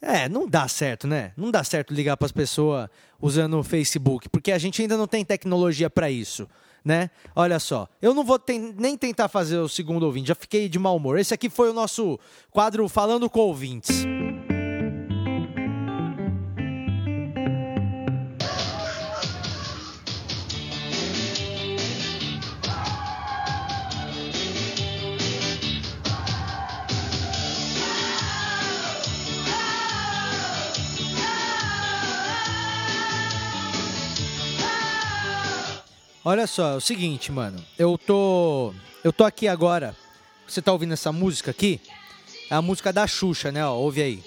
É, 0.00 0.28
não 0.28 0.48
dá 0.48 0.66
certo, 0.66 1.06
né? 1.06 1.32
Não 1.36 1.50
dá 1.50 1.62
certo 1.62 1.94
ligar 1.94 2.16
para 2.16 2.26
as 2.26 2.32
pessoas 2.32 2.88
usando 3.20 3.58
o 3.58 3.62
Facebook, 3.62 4.28
porque 4.28 4.50
a 4.50 4.58
gente 4.58 4.82
ainda 4.82 4.96
não 4.96 5.06
tem 5.06 5.24
tecnologia 5.24 5.88
para 5.88 6.10
isso, 6.10 6.48
né? 6.84 7.08
Olha 7.36 7.60
só, 7.60 7.86
eu 8.00 8.12
não 8.12 8.24
vou 8.24 8.36
ten- 8.36 8.74
nem 8.76 8.96
tentar 8.98 9.28
fazer 9.28 9.58
o 9.58 9.68
segundo 9.68 10.02
ouvinte, 10.02 10.26
já 10.28 10.34
fiquei 10.34 10.68
de 10.68 10.76
mau 10.76 10.96
humor. 10.96 11.20
Esse 11.20 11.32
aqui 11.32 11.48
foi 11.48 11.70
o 11.70 11.72
nosso 11.72 12.18
quadro 12.50 12.88
Falando 12.88 13.30
com 13.30 13.38
Ouvintes. 13.38 14.04
Olha 36.24 36.46
só, 36.46 36.74
é 36.74 36.76
o 36.76 36.80
seguinte, 36.80 37.32
mano. 37.32 37.58
Eu 37.76 37.98
tô. 37.98 38.72
Eu 39.02 39.12
tô 39.12 39.24
aqui 39.24 39.48
agora. 39.48 39.96
Você 40.46 40.62
tá 40.62 40.72
ouvindo 40.72 40.92
essa 40.92 41.10
música 41.10 41.50
aqui? 41.50 41.80
É 42.48 42.54
a 42.54 42.62
música 42.62 42.92
da 42.92 43.06
Xuxa, 43.08 43.50
né? 43.50 43.66
Ó, 43.66 43.74
ouve 43.74 44.02
aí. 44.02 44.22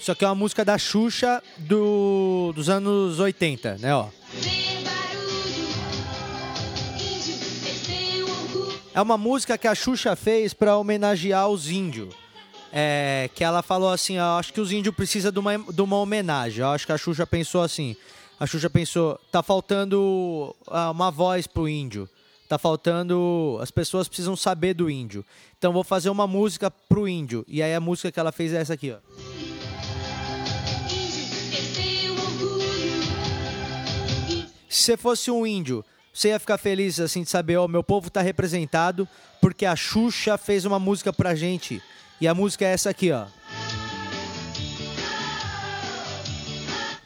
Isso 0.00 0.10
aqui 0.10 0.24
é 0.24 0.28
uma 0.28 0.34
música 0.34 0.64
da 0.64 0.76
Xuxa 0.76 1.40
do, 1.58 2.52
dos 2.52 2.68
anos 2.68 3.20
80, 3.20 3.78
né? 3.78 3.94
Ó. 3.94 4.08
É 8.92 9.00
uma 9.00 9.16
música 9.16 9.56
que 9.56 9.68
a 9.68 9.74
Xuxa 9.76 10.16
fez 10.16 10.52
para 10.52 10.76
homenagear 10.76 11.48
os 11.48 11.70
índios. 11.70 12.23
É, 12.76 13.30
que 13.32 13.44
ela 13.44 13.62
falou 13.62 13.88
assim, 13.88 14.18
ó, 14.18 14.36
acho 14.36 14.52
que 14.52 14.60
os 14.60 14.72
índios 14.72 14.92
precisam 14.96 15.30
de 15.30 15.38
uma, 15.38 15.56
de 15.56 15.80
uma 15.80 15.96
homenagem. 15.96 16.64
Acho 16.64 16.84
que 16.84 16.90
a 16.90 16.98
Xuxa 16.98 17.24
pensou 17.24 17.62
assim. 17.62 17.94
A 18.38 18.46
Xuxa 18.46 18.68
pensou, 18.68 19.16
tá 19.30 19.44
faltando 19.44 20.52
uh, 20.66 20.90
uma 20.90 21.08
voz 21.08 21.46
pro 21.46 21.68
índio. 21.68 22.08
Tá 22.48 22.58
faltando. 22.58 23.58
As 23.62 23.70
pessoas 23.70 24.08
precisam 24.08 24.34
saber 24.34 24.74
do 24.74 24.90
índio. 24.90 25.24
Então 25.56 25.72
vou 25.72 25.84
fazer 25.84 26.10
uma 26.10 26.26
música 26.26 26.68
pro 26.68 27.06
índio. 27.06 27.44
E 27.46 27.62
aí 27.62 27.72
a 27.72 27.80
música 27.80 28.10
que 28.10 28.18
ela 28.18 28.32
fez 28.32 28.52
é 28.52 28.56
essa 28.56 28.74
aqui, 28.74 28.90
ó. 28.90 28.98
Se 34.68 34.82
você 34.82 34.96
fosse 34.96 35.30
um 35.30 35.46
índio, 35.46 35.84
você 36.12 36.30
ia 36.30 36.40
ficar 36.40 36.58
feliz 36.58 36.98
assim 36.98 37.22
de 37.22 37.30
saber, 37.30 37.56
ó, 37.56 37.66
oh, 37.66 37.68
meu 37.68 37.84
povo 37.84 38.10
tá 38.10 38.20
representado, 38.20 39.08
porque 39.40 39.64
a 39.64 39.76
Xuxa 39.76 40.36
fez 40.36 40.64
uma 40.64 40.80
música 40.80 41.12
pra 41.12 41.36
gente. 41.36 41.80
E 42.24 42.26
a 42.26 42.34
música 42.34 42.64
é 42.64 42.72
essa 42.72 42.88
aqui, 42.88 43.12
ó. 43.12 43.26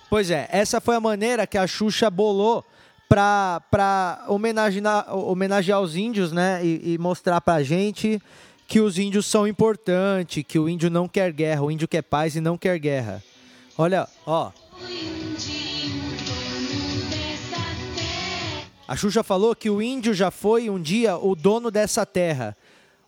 Pois 0.09 0.31
é, 0.31 0.49
essa 0.53 0.81
foi 0.81 0.95
a 0.95 1.01
maneira 1.01 1.45
que 1.45 1.59
a 1.59 1.67
Xuxa 1.67 2.09
bolou 2.09 2.65
pra, 3.09 3.61
pra 3.69 4.25
homenagear, 4.29 5.13
homenagear 5.13 5.81
os 5.81 5.97
índios, 5.97 6.31
né? 6.31 6.65
E, 6.65 6.93
e 6.93 6.99
mostrar 6.99 7.41
pra 7.41 7.65
gente 7.65 8.23
que 8.69 8.79
os 8.79 8.97
índios 8.97 9.27
são 9.27 9.45
importantes, 9.45 10.45
que 10.47 10.57
o 10.57 10.69
índio 10.69 10.89
não 10.89 11.09
quer 11.09 11.33
guerra, 11.33 11.63
o 11.63 11.71
índio 11.73 11.89
quer 11.89 12.03
paz 12.03 12.37
e 12.37 12.41
não 12.41 12.57
quer 12.57 12.79
guerra. 12.79 13.21
Olha, 13.77 14.07
ó. 14.25 14.53
A 18.87 18.95
Xuxa 18.95 19.25
falou 19.25 19.57
que 19.57 19.69
o 19.69 19.83
índio 19.83 20.15
já 20.15 20.31
foi 20.31 20.71
um 20.71 20.81
dia 20.81 21.19
o 21.19 21.35
dono 21.35 21.73
dessa 21.73 22.07
terra. 22.07 22.57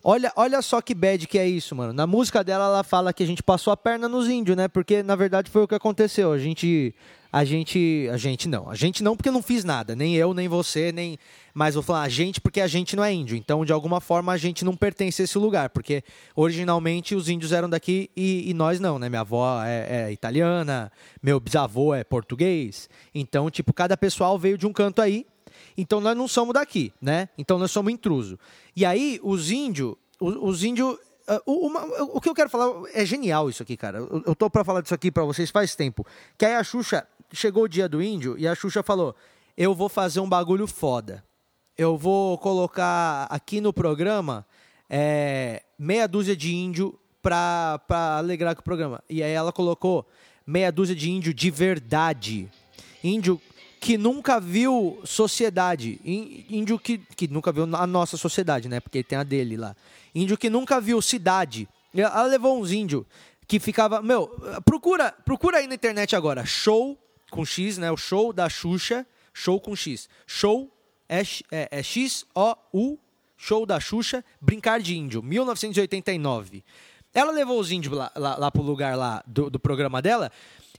Olha, 0.03 0.31
olha 0.35 0.61
só 0.61 0.81
que 0.81 0.95
bad 0.95 1.27
que 1.27 1.37
é 1.37 1.47
isso, 1.47 1.75
mano. 1.75 1.93
Na 1.93 2.07
música 2.07 2.43
dela, 2.43 2.65
ela 2.65 2.83
fala 2.83 3.13
que 3.13 3.21
a 3.21 3.25
gente 3.25 3.43
passou 3.43 3.71
a 3.71 3.77
perna 3.77 4.09
nos 4.09 4.27
índios, 4.27 4.57
né? 4.57 4.67
Porque, 4.67 5.03
na 5.03 5.15
verdade, 5.15 5.49
foi 5.49 5.63
o 5.63 5.67
que 5.67 5.75
aconteceu. 5.75 6.31
A 6.31 6.39
gente. 6.39 6.95
A 7.31 7.45
gente. 7.45 8.09
A 8.11 8.17
gente 8.17 8.49
não. 8.49 8.67
A 8.67 8.75
gente 8.75 9.03
não, 9.03 9.15
porque 9.15 9.29
não 9.29 9.43
fiz 9.43 9.63
nada. 9.63 9.95
Nem 9.95 10.15
eu, 10.15 10.33
nem 10.33 10.47
você, 10.47 10.91
nem. 10.91 11.19
Mas 11.53 11.75
vou 11.75 11.83
falar 11.83 12.01
a 12.01 12.09
gente 12.09 12.41
porque 12.41 12.59
a 12.59 12.67
gente 12.67 12.95
não 12.95 13.03
é 13.03 13.13
índio. 13.13 13.37
Então, 13.37 13.63
de 13.63 13.71
alguma 13.71 14.01
forma, 14.01 14.31
a 14.31 14.37
gente 14.37 14.65
não 14.65 14.75
pertence 14.75 15.21
a 15.21 15.25
esse 15.25 15.37
lugar. 15.37 15.69
Porque 15.69 16.03
originalmente 16.35 17.13
os 17.13 17.29
índios 17.29 17.51
eram 17.51 17.69
daqui 17.69 18.09
e, 18.17 18.49
e 18.49 18.53
nós 18.55 18.79
não, 18.79 18.97
né? 18.97 19.07
Minha 19.07 19.21
avó 19.21 19.63
é, 19.63 20.07
é 20.07 20.11
italiana, 20.11 20.91
meu 21.21 21.39
bisavô 21.39 21.93
é 21.93 22.03
português. 22.03 22.89
Então, 23.13 23.51
tipo, 23.51 23.71
cada 23.71 23.95
pessoal 23.95 24.39
veio 24.39 24.57
de 24.57 24.65
um 24.65 24.73
canto 24.73 24.99
aí 24.99 25.27
então 25.77 26.01
nós 26.01 26.15
não 26.15 26.27
somos 26.27 26.53
daqui, 26.53 26.91
né? 27.01 27.29
Então 27.37 27.57
nós 27.57 27.71
somos 27.71 27.91
intruso. 27.91 28.37
E 28.75 28.85
aí 28.85 29.19
os 29.23 29.51
índios, 29.51 29.95
os, 30.19 30.35
os 30.39 30.63
índios 30.63 30.97
Uh, 31.45 31.67
uma, 31.67 31.85
o 32.03 32.19
que 32.19 32.27
eu 32.27 32.33
quero 32.33 32.49
falar 32.49 32.89
é 32.93 33.05
genial 33.05 33.49
isso 33.49 33.61
aqui, 33.61 33.77
cara. 33.77 33.99
Eu, 33.99 34.23
eu 34.25 34.35
tô 34.35 34.49
para 34.49 34.63
falar 34.63 34.81
disso 34.81 34.93
aqui 34.93 35.11
para 35.11 35.23
vocês 35.23 35.49
faz 35.49 35.75
tempo. 35.75 36.05
Que 36.37 36.45
aí 36.45 36.55
a 36.55 36.63
Xuxa 36.63 37.07
chegou 37.31 37.63
o 37.63 37.67
dia 37.69 37.87
do 37.87 38.01
índio 38.01 38.37
e 38.37 38.47
a 38.47 38.55
Xuxa 38.55 38.83
falou: 38.83 39.15
"Eu 39.55 39.73
vou 39.73 39.87
fazer 39.87 40.19
um 40.19 40.27
bagulho 40.27 40.67
foda. 40.67 41.23
Eu 41.77 41.97
vou 41.97 42.37
colocar 42.39 43.27
aqui 43.29 43.61
no 43.61 43.71
programa 43.71 44.45
é, 44.89 45.63
meia 45.77 46.07
dúzia 46.07 46.35
de 46.35 46.53
índio 46.53 46.99
pra, 47.21 47.79
pra 47.87 48.17
alegrar 48.17 48.55
com 48.55 48.61
o 48.61 48.65
programa". 48.65 49.01
E 49.09 49.21
aí 49.21 49.31
ela 49.31 49.53
colocou 49.53 50.05
meia 50.45 50.71
dúzia 50.71 50.95
de 50.95 51.09
índio 51.09 51.33
de 51.33 51.51
verdade. 51.51 52.49
Índio 53.03 53.39
que 53.81 53.97
nunca 53.97 54.39
viu 54.39 55.01
sociedade, 55.03 55.99
índio 56.05 56.77
que, 56.77 56.99
que 56.99 57.27
nunca 57.27 57.51
viu 57.51 57.63
a 57.63 57.87
nossa 57.87 58.15
sociedade, 58.15 58.69
né? 58.69 58.79
Porque 58.79 59.03
tem 59.03 59.17
a 59.17 59.23
dele 59.23 59.57
lá. 59.57 59.75
Índio 60.13 60.37
que 60.37 60.51
nunca 60.51 60.79
viu 60.79 61.01
cidade. 61.01 61.67
Ela 61.91 62.25
levou 62.25 62.61
uns 62.61 62.71
índios 62.71 63.03
que 63.47 63.59
ficava, 63.59 63.99
meu, 63.99 64.27
procura, 64.63 65.11
procura 65.25 65.57
aí 65.57 65.67
na 65.67 65.73
internet 65.73 66.15
agora, 66.15 66.45
show 66.45 66.95
com 67.31 67.43
X, 67.43 67.79
né? 67.79 67.91
O 67.91 67.97
show 67.97 68.31
da 68.31 68.47
Xuxa, 68.47 69.03
show 69.33 69.59
com 69.59 69.75
X. 69.75 70.07
Show 70.27 70.71
é, 71.09 71.21
é, 71.51 71.67
é 71.71 71.83
X 71.83 72.23
O 72.35 72.55
U, 72.71 72.99
show 73.35 73.65
da 73.65 73.79
Xuxa, 73.79 74.23
brincar 74.39 74.79
de 74.79 74.95
índio, 74.95 75.23
1989. 75.23 76.63
Ela 77.15 77.31
levou 77.31 77.59
os 77.59 77.71
índios 77.71 77.97
lá, 77.97 78.11
lá, 78.15 78.37
lá 78.37 78.51
pro 78.51 78.61
lugar 78.61 78.95
lá 78.95 79.23
do, 79.25 79.49
do 79.49 79.59
programa 79.59 80.03
dela 80.03 80.31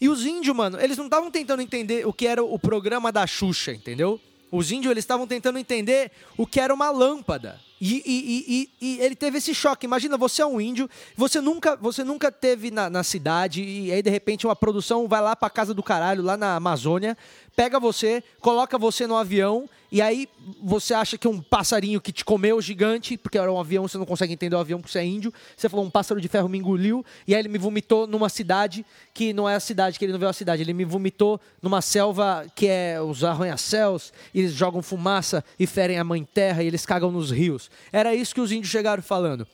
e 0.03 0.09
os 0.09 0.27
índios, 0.27 0.57
mano, 0.57 0.81
eles 0.81 0.99
não 0.99 1.05
estavam 1.05 1.31
tentando 1.31 1.63
entender 1.63 2.05
o 2.05 2.13
que 2.13 2.27
era 2.27 2.43
o 2.43 2.59
programa 2.59 3.13
da 3.13 3.25
Xuxa, 3.25 3.71
entendeu? 3.71 4.21
Os 4.51 4.73
índios, 4.73 4.91
eles 4.91 5.05
estavam 5.05 5.29
tentando 5.29 5.61
entender 5.61 6.11
o 6.37 6.45
que 6.45 6.59
era 6.59 6.75
uma 6.75 6.91
lâmpada. 6.91 7.61
E, 7.81 8.03
e, 8.05 8.45
e, 8.49 8.71
e, 8.81 9.01
ele 9.01 9.15
teve 9.15 9.39
esse 9.39 9.55
choque. 9.55 9.87
Imagina, 9.87 10.17
você 10.17 10.43
é 10.43 10.47
um 10.47 10.61
índio, 10.61 10.91
você 11.17 11.41
nunca, 11.41 11.77
você 11.77 12.03
nunca 12.03 12.33
teve 12.33 12.73
na, 12.73 12.91
na 12.91 13.05
cidade, 13.05 13.63
e 13.63 13.93
aí 13.93 14.03
de 14.03 14.11
repente 14.11 14.45
uma 14.45 14.57
produção 14.57 15.07
vai 15.07 15.21
lá 15.21 15.37
pra 15.37 15.49
casa 15.49 15.73
do 15.73 15.85
caralho, 15.85 16.21
lá 16.21 16.37
na 16.37 16.57
Amazônia, 16.57 17.17
pega 17.55 17.79
você, 17.79 18.23
coloca 18.41 18.79
você 18.79 19.07
no 19.07 19.17
avião 19.17 19.69
e 19.93 20.01
aí 20.01 20.27
você 20.63 20.95
acha 20.95 21.19
que 21.19 21.29
um 21.29 21.43
passarinho 21.43 22.01
que 22.01 22.11
te 22.11 22.25
comeu 22.25 22.63
gigante, 22.63 23.19
porque 23.19 23.37
era 23.37 23.53
um 23.53 23.61
avião, 23.61 23.87
você 23.87 23.99
não 23.99 24.07
consegue 24.07 24.33
entender 24.33 24.57
o 24.57 24.59
avião 24.59 24.81
porque 24.81 24.91
você 24.91 25.01
é 25.01 25.05
índio. 25.05 25.33
Você 25.55 25.69
falou, 25.69 25.85
um 25.85 25.91
pássaro 25.91 26.19
de 26.19 26.29
ferro 26.29 26.49
me 26.49 26.57
engoliu, 26.57 27.05
e 27.29 27.35
aí 27.35 27.41
ele 27.43 27.51
me 27.51 27.59
vomitou 27.59 28.07
numa 28.07 28.31
cidade 28.31 28.87
que 29.13 29.35
não 29.35 29.47
é 29.47 29.55
a 29.55 29.61
cidade, 29.61 29.99
que 29.99 30.05
ele 30.07 30.13
não 30.13 30.19
viu 30.19 30.31
a 30.31 30.33
cidade. 30.33 30.63
Ele 30.63 30.73
me 30.73 30.87
vomitou 30.87 31.39
numa 31.61 31.83
selva 31.83 32.47
que 32.57 32.69
é 32.69 33.03
os 33.03 33.23
arranha-céus, 33.23 34.15
e 34.33 34.41
eles 34.41 34.53
jogam 34.53 34.81
fumaça 34.81 35.45
e 35.59 35.67
ferem 35.67 35.99
a 35.99 36.05
mãe 36.05 36.25
terra, 36.25 36.63
e 36.63 36.67
eles 36.67 36.87
cagam 36.87 37.13
nos 37.13 37.31
rios. 37.31 37.71
Era 37.93 38.15
isso 38.15 38.35
que 38.35 38.41
os 38.41 38.51
índios 38.51 38.71
chegaram 38.71 39.03
falando. 39.03 39.47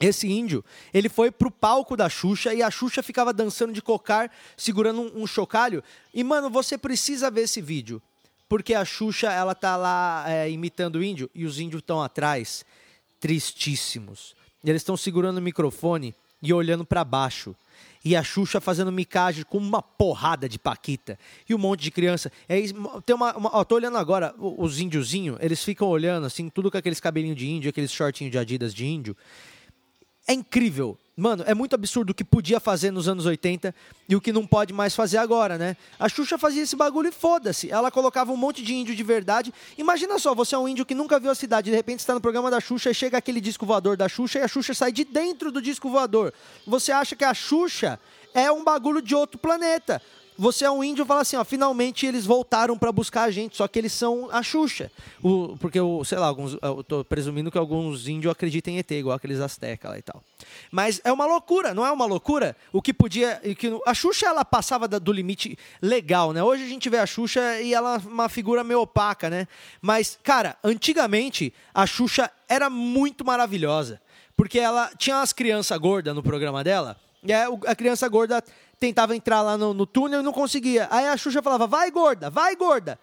Esse 0.00 0.28
índio, 0.28 0.64
ele 0.92 1.08
foi 1.08 1.30
pro 1.30 1.50
palco 1.50 1.96
da 1.96 2.08
Xuxa 2.08 2.52
e 2.52 2.62
a 2.62 2.70
Xuxa 2.70 3.02
ficava 3.02 3.32
dançando 3.32 3.72
de 3.72 3.80
cocar, 3.80 4.30
segurando 4.56 5.00
um, 5.00 5.22
um 5.22 5.26
chocalho. 5.26 5.82
E, 6.12 6.24
mano, 6.24 6.50
você 6.50 6.76
precisa 6.76 7.30
ver 7.30 7.42
esse 7.42 7.60
vídeo 7.60 8.02
porque 8.48 8.74
a 8.74 8.84
Xuxa 8.84 9.32
ela 9.32 9.54
tá 9.54 9.76
lá 9.76 10.24
é, 10.28 10.50
imitando 10.50 10.96
o 10.96 11.02
índio 11.02 11.30
e 11.34 11.44
os 11.44 11.58
índios 11.58 11.80
estão 11.80 12.02
atrás, 12.02 12.64
tristíssimos. 13.18 14.34
Eles 14.62 14.82
estão 14.82 14.96
segurando 14.96 15.38
o 15.38 15.42
microfone 15.42 16.14
e 16.40 16.52
olhando 16.52 16.84
para 16.84 17.02
baixo. 17.04 17.54
E 18.04 18.14
a 18.14 18.22
Xuxa 18.22 18.60
fazendo 18.60 18.92
micagem 18.92 19.44
com 19.44 19.56
uma 19.56 19.82
porrada 19.82 20.48
de 20.48 20.58
paquita. 20.58 21.18
E 21.48 21.54
um 21.54 21.58
monte 21.58 21.80
de 21.80 21.90
criança. 21.90 22.30
É, 22.48 22.60
tem 23.04 23.16
uma, 23.16 23.34
uma 23.36 23.56
ó, 23.56 23.64
tô 23.64 23.74
olhando 23.76 23.96
agora, 23.96 24.34
os 24.38 24.78
índiozinhos, 24.78 25.38
eles 25.40 25.64
ficam 25.64 25.88
olhando 25.88 26.26
assim, 26.26 26.50
tudo 26.50 26.70
com 26.70 26.76
aqueles 26.76 27.00
cabelinhos 27.00 27.36
de 27.36 27.48
índio, 27.48 27.70
aqueles 27.70 27.90
shortinhos 27.90 28.30
de 28.30 28.38
Adidas 28.38 28.74
de 28.74 28.84
índio. 28.84 29.16
É 30.26 30.32
incrível 30.32 30.98
Mano, 31.16 31.44
é 31.46 31.54
muito 31.54 31.74
absurdo 31.74 32.10
o 32.10 32.14
que 32.14 32.24
podia 32.24 32.58
fazer 32.58 32.90
nos 32.90 33.06
anos 33.06 33.24
80 33.24 33.72
e 34.08 34.16
o 34.16 34.20
que 34.20 34.32
não 34.32 34.44
pode 34.44 34.72
mais 34.72 34.96
fazer 34.96 35.18
agora, 35.18 35.56
né? 35.56 35.76
A 35.96 36.08
Xuxa 36.08 36.36
fazia 36.36 36.64
esse 36.64 36.74
bagulho 36.74 37.08
e 37.08 37.12
foda-se. 37.12 37.70
Ela 37.70 37.88
colocava 37.88 38.32
um 38.32 38.36
monte 38.36 38.64
de 38.64 38.74
índio 38.74 38.96
de 38.96 39.02
verdade. 39.04 39.54
Imagina 39.78 40.18
só, 40.18 40.34
você 40.34 40.56
é 40.56 40.58
um 40.58 40.66
índio 40.66 40.84
que 40.84 40.94
nunca 40.94 41.20
viu 41.20 41.30
a 41.30 41.34
cidade, 41.36 41.70
de 41.70 41.76
repente 41.76 42.00
está 42.00 42.14
no 42.14 42.20
programa 42.20 42.50
da 42.50 42.58
Xuxa 42.58 42.90
e 42.90 42.94
chega 42.94 43.16
aquele 43.16 43.40
disco 43.40 43.64
voador 43.64 43.96
da 43.96 44.08
Xuxa 44.08 44.40
e 44.40 44.42
a 44.42 44.48
Xuxa 44.48 44.74
sai 44.74 44.90
de 44.90 45.04
dentro 45.04 45.52
do 45.52 45.62
disco 45.62 45.88
voador. 45.88 46.34
Você 46.66 46.90
acha 46.90 47.14
que 47.14 47.24
a 47.24 47.32
Xuxa 47.32 48.00
é 48.34 48.50
um 48.50 48.64
bagulho 48.64 49.00
de 49.00 49.14
outro 49.14 49.38
planeta 49.38 50.02
você 50.36 50.64
é 50.64 50.70
um 50.70 50.82
índio 50.82 51.06
fala 51.06 51.20
assim, 51.20 51.36
ó, 51.36 51.44
finalmente 51.44 52.06
eles 52.06 52.26
voltaram 52.26 52.76
para 52.76 52.90
buscar 52.90 53.22
a 53.22 53.30
gente, 53.30 53.56
só 53.56 53.68
que 53.68 53.78
eles 53.78 53.92
são 53.92 54.28
a 54.30 54.42
Xuxa. 54.42 54.90
O, 55.22 55.56
porque, 55.58 55.78
eu, 55.78 56.02
sei 56.04 56.18
lá, 56.18 56.26
alguns, 56.26 56.56
eu 56.60 56.82
tô 56.82 57.04
presumindo 57.04 57.50
que 57.50 57.58
alguns 57.58 58.08
índios 58.08 58.32
acreditam 58.32 58.72
em 58.72 58.78
ET, 58.78 58.90
igual 58.90 59.16
aqueles 59.16 59.40
astecas 59.40 59.90
lá 59.90 59.98
e 59.98 60.02
tal. 60.02 60.22
Mas 60.70 61.00
é 61.04 61.12
uma 61.12 61.26
loucura, 61.26 61.72
não 61.72 61.86
é 61.86 61.92
uma 61.92 62.06
loucura? 62.06 62.56
O 62.72 62.82
que 62.82 62.92
podia... 62.92 63.40
Que, 63.58 63.78
a 63.86 63.94
Xuxa, 63.94 64.26
ela 64.26 64.44
passava 64.44 64.88
do 64.88 65.12
limite 65.12 65.58
legal, 65.80 66.32
né? 66.32 66.42
Hoje 66.42 66.64
a 66.64 66.68
gente 66.68 66.90
vê 66.90 66.98
a 66.98 67.06
Xuxa 67.06 67.60
e 67.60 67.72
ela 67.72 67.96
é 67.96 68.08
uma 68.08 68.28
figura 68.28 68.64
meio 68.64 68.80
opaca, 68.80 69.30
né? 69.30 69.46
Mas, 69.80 70.18
cara, 70.22 70.56
antigamente 70.62 71.52
a 71.72 71.86
Xuxa 71.86 72.30
era 72.48 72.68
muito 72.68 73.24
maravilhosa. 73.24 74.00
Porque 74.36 74.58
ela 74.58 74.90
tinha 74.98 75.16
umas 75.16 75.32
crianças 75.32 75.78
gordas 75.78 76.14
no 76.14 76.22
programa 76.22 76.64
dela, 76.64 76.96
e 77.24 77.32
a 77.32 77.74
criança 77.74 78.06
gorda 78.08 78.42
tentava 78.78 79.16
entrar 79.16 79.40
lá 79.40 79.56
no, 79.56 79.72
no 79.72 79.86
túnel 79.86 80.20
e 80.20 80.22
não 80.22 80.32
conseguia. 80.32 80.86
Aí 80.90 81.08
a 81.08 81.16
Xuxa 81.16 81.42
falava, 81.42 81.66
vai 81.66 81.90
gorda, 81.90 82.28
vai 82.28 82.54
gorda. 82.54 82.98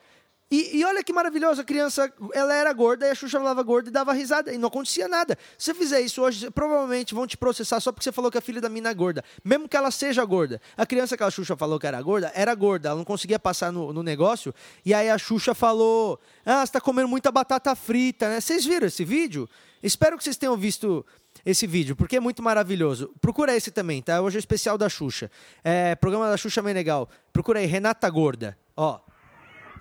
E, 0.52 0.80
e, 0.80 0.84
olha 0.84 1.02
que 1.02 1.14
maravilhoso, 1.14 1.62
a 1.62 1.64
criança, 1.64 2.12
ela 2.34 2.54
era 2.54 2.74
gorda 2.74 3.08
e 3.08 3.10
a 3.10 3.16
Xuxa 3.16 3.40
falava 3.40 3.64
gorda 3.64 3.88
e 3.88 3.92
dava 3.92 4.12
risada 4.12 4.52
e 4.52 4.58
não 4.58 4.68
acontecia 4.68 5.08
nada. 5.08 5.38
Se 5.58 5.68
você 5.68 5.74
fizer 5.74 6.02
isso 6.02 6.22
hoje, 6.22 6.52
provavelmente 6.52 7.16
vão 7.16 7.26
te 7.26 7.38
processar 7.38 7.80
só 7.80 7.90
porque 7.90 8.04
você 8.04 8.12
falou 8.12 8.30
que 8.30 8.38
a 8.38 8.42
filha 8.42 8.60
da 8.60 8.68
mina 8.68 8.90
é 8.90 8.94
gorda. 8.94 9.24
Mesmo 9.46 9.70
que 9.70 9.78
ela 9.78 9.90
seja 9.92 10.26
gorda. 10.26 10.60
A 10.76 10.86
criança 10.86 11.16
que 11.16 11.24
a 11.24 11.32
Xuxa 11.32 11.56
falou 11.56 11.80
que 11.80 11.88
era 11.88 12.02
gorda, 12.02 12.34
era 12.36 12.54
gorda. 12.54 12.90
Ela 12.90 12.98
não 12.98 13.06
conseguia 13.06 13.40
passar 13.40 13.72
no, 13.72 13.94
no 13.94 14.04
negócio. 14.04 14.54
E 14.86 14.94
aí 14.94 15.10
a 15.10 15.18
Xuxa 15.18 15.56
falou, 15.56 16.20
ah, 16.46 16.66
você 16.66 16.74
tá 16.74 16.82
comendo 16.82 17.08
muita 17.08 17.32
batata 17.32 17.74
frita, 17.74 18.28
né? 18.28 18.42
Vocês 18.42 18.66
viram 18.66 18.88
esse 18.88 19.06
vídeo? 19.06 19.50
Espero 19.82 20.18
que 20.18 20.24
vocês 20.26 20.36
tenham 20.36 20.58
visto 20.58 21.06
esse 21.46 21.66
vídeo, 21.66 21.96
porque 21.96 22.18
é 22.18 22.20
muito 22.20 22.44
maravilhoso. 22.44 23.10
Procura 23.22 23.56
esse 23.56 23.72
também, 23.72 24.02
tá? 24.02 24.20
Hoje 24.20 24.38
é 24.38 24.40
especial 24.40 24.78
da 24.78 24.90
Xuxa. 24.90 25.32
É, 25.64 25.96
programa 25.96 26.30
da 26.30 26.36
Xuxa 26.36 26.62
bem 26.62 26.74
legal. 26.74 27.10
Procura 27.32 27.60
aí, 27.60 27.66
Renata 27.66 28.10
Gorda. 28.10 28.58
Ó, 28.76 29.00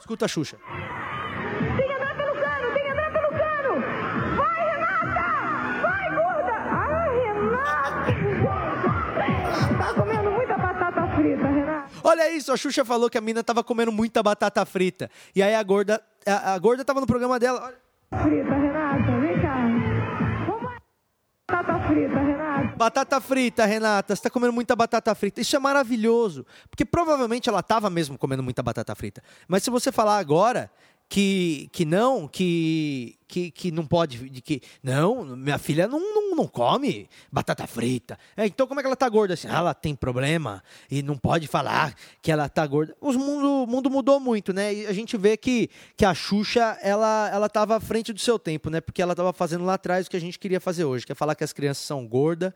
Escuta 0.01 0.25
a 0.25 0.29
Xuxa. 0.29 0.57
Tem 1.77 1.87
que 1.89 1.95
pelo 2.17 2.35
cano, 2.35 2.75
tem 2.75 2.85
que 2.85 2.95
pelo 2.95 3.31
cano. 3.31 3.73
Vai, 4.37 4.61
Renata! 4.71 5.29
Vai, 5.83 6.07
gorda! 6.17 6.57
Ah, 6.57 7.07
Renata! 7.25 8.01
Tá 9.79 9.95
comendo 9.95 10.31
muita 10.31 10.57
batata 10.57 11.07
frita, 11.15 11.47
Renata. 11.47 11.91
Olha 12.03 12.31
isso, 12.33 12.51
a 12.51 12.57
Xuxa 12.57 12.85
falou 12.85 13.09
que 13.11 13.19
a 13.19 13.21
mina 13.21 13.45
tava 13.45 13.63
comendo 13.63 13.93
muita 13.93 14.23
batata 14.23 14.65
frita. 14.65 15.11
E 15.37 15.43
aí 15.43 15.55
a 15.55 15.63
gorda, 15.63 16.03
a, 16.27 16.55
a 16.55 16.59
gorda 16.59 16.85
tava 16.85 17.01
no 17.01 17.07
programa 17.07 17.39
dela. 17.39 17.61
Olha. 17.63 17.77
Frita, 18.23 18.55
Renata, 18.55 19.21
vem 19.21 19.41
cá. 19.41 19.57
Batata 21.47 21.79
frita, 21.89 22.19
Renata. 22.19 22.60
Batata 22.81 23.21
frita, 23.21 23.67
Renata. 23.67 24.17
Você 24.17 24.23
tá 24.23 24.31
comendo 24.31 24.55
muita 24.55 24.75
batata 24.75 25.15
frita. 25.15 25.39
Isso 25.39 25.55
é 25.55 25.59
maravilhoso. 25.59 26.47
Porque 26.71 26.83
provavelmente 26.83 27.47
ela 27.47 27.63
tava 27.63 27.91
mesmo 27.91 28.17
comendo 28.17 28.43
muita 28.43 28.63
batata 28.63 28.95
frita. 28.95 29.23
Mas 29.47 29.63
se 29.63 29.69
você 29.69 29.93
falar 29.93 30.17
agora 30.17 30.71
que, 31.11 31.69
que 31.73 31.85
não, 31.85 32.29
que, 32.29 33.19
que, 33.27 33.51
que 33.51 33.73
não 33.73 33.85
pode, 33.85 34.31
de 34.31 34.41
que 34.41 34.63
não, 34.81 35.25
minha 35.37 35.59
filha 35.59 35.89
não, 35.89 35.99
não, 35.99 36.37
não 36.37 36.47
come 36.47 37.11
batata 37.33 37.67
frita. 37.67 38.17
É, 38.37 38.47
então 38.47 38.65
como 38.65 38.79
é 38.79 38.83
que 38.85 38.87
ela 38.87 38.95
tá 38.95 39.09
gorda 39.09 39.35
assim? 39.35 39.49
Ah, 39.49 39.57
ela 39.57 39.75
tem 39.75 39.93
problema 39.93 40.63
e 40.89 41.03
não 41.03 41.19
pode 41.19 41.49
falar 41.49 41.97
que 42.23 42.31
ela 42.31 42.49
tá 42.49 42.65
gorda. 42.65 42.95
O 43.01 43.13
mundo, 43.13 43.67
mundo 43.69 43.91
mudou 43.91 44.21
muito, 44.21 44.53
né? 44.53 44.73
E 44.73 44.87
a 44.87 44.93
gente 44.93 45.17
vê 45.17 45.37
que, 45.37 45.69
que 45.97 46.05
a 46.05 46.15
Xuxa, 46.15 46.79
ela, 46.81 47.29
ela 47.33 47.49
tava 47.49 47.77
à 47.77 47.81
frente 47.81 48.13
do 48.13 48.21
seu 48.21 48.39
tempo, 48.39 48.71
né? 48.71 48.81
Porque 48.81 49.03
ela 49.03 49.15
tava 49.17 49.33
fazendo 49.33 49.65
lá 49.65 49.75
atrás 49.75 50.07
o 50.07 50.11
que 50.11 50.17
a 50.17 50.21
gente 50.21 50.39
queria 50.39 50.61
fazer 50.61 50.85
hoje, 50.85 51.05
que 51.05 51.11
é 51.11 51.15
falar 51.17 51.35
que 51.35 51.43
as 51.43 51.53
crianças 51.53 51.85
são 51.85 52.07
gordas 52.07 52.53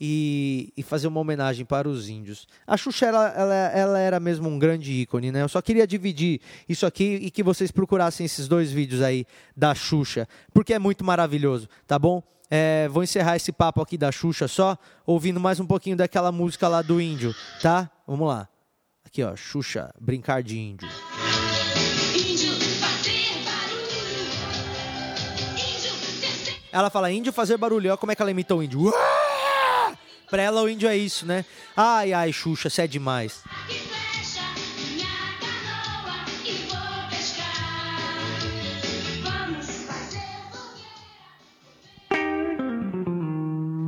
e, 0.00 0.72
e, 0.76 0.82
fazer 0.82 1.08
uma 1.08 1.20
homenagem 1.20 1.64
para 1.66 1.86
os 1.86 2.08
índios. 2.08 2.48
A 2.66 2.76
Xuxa, 2.76 3.06
ela, 3.06 3.28
ela, 3.28 3.54
ela, 3.54 3.98
era 3.98 4.18
mesmo 4.18 4.48
um 4.48 4.58
grande 4.58 4.90
ícone, 4.92 5.30
né? 5.30 5.42
Eu 5.42 5.48
só 5.48 5.60
queria 5.60 5.86
dividir 5.86 6.40
isso 6.66 6.86
aqui 6.86 7.18
e 7.22 7.30
que 7.30 7.42
vocês 7.42 7.70
procurassem 7.70 8.24
esses 8.24 8.48
dois 8.48 8.72
vídeos 8.72 9.02
aí 9.02 9.26
da 9.54 9.74
Xuxa, 9.74 10.26
porque 10.54 10.72
é 10.72 10.78
muito 10.78 11.04
maravilhoso, 11.04 11.68
tá 11.86 11.98
bom? 11.98 12.22
É, 12.50 12.88
vou 12.88 13.02
encerrar 13.02 13.36
esse 13.36 13.52
papo 13.52 13.82
aqui 13.82 13.98
da 13.98 14.10
Xuxa 14.10 14.48
só, 14.48 14.78
ouvindo 15.04 15.38
mais 15.38 15.60
um 15.60 15.66
pouquinho 15.66 15.96
daquela 15.96 16.32
música 16.32 16.66
lá 16.66 16.80
do 16.80 17.00
índio, 17.00 17.34
tá? 17.60 17.90
Vamos 18.06 18.26
lá. 18.26 18.48
Aqui, 19.04 19.22
ó, 19.22 19.36
Xuxa, 19.36 19.92
Brincar 20.00 20.42
de 20.42 20.58
Índio. 20.58 20.88
Ela 26.72 26.88
fala 26.88 27.10
índio 27.10 27.32
fazer 27.32 27.56
barulho, 27.56 27.90
olha 27.90 27.98
como 27.98 28.12
é 28.12 28.14
que 28.14 28.22
ela 28.22 28.30
imita 28.30 28.54
o 28.54 28.62
índio. 28.62 28.84
Uau! 28.84 29.19
Pra 30.30 30.42
ela 30.42 30.62
o 30.62 30.68
índio 30.68 30.88
é 30.88 30.96
isso, 30.96 31.26
né? 31.26 31.44
Ai, 31.76 32.12
ai, 32.12 32.32
Xuxa, 32.32 32.70
você 32.70 32.82
é 32.82 32.86
demais. 32.86 33.42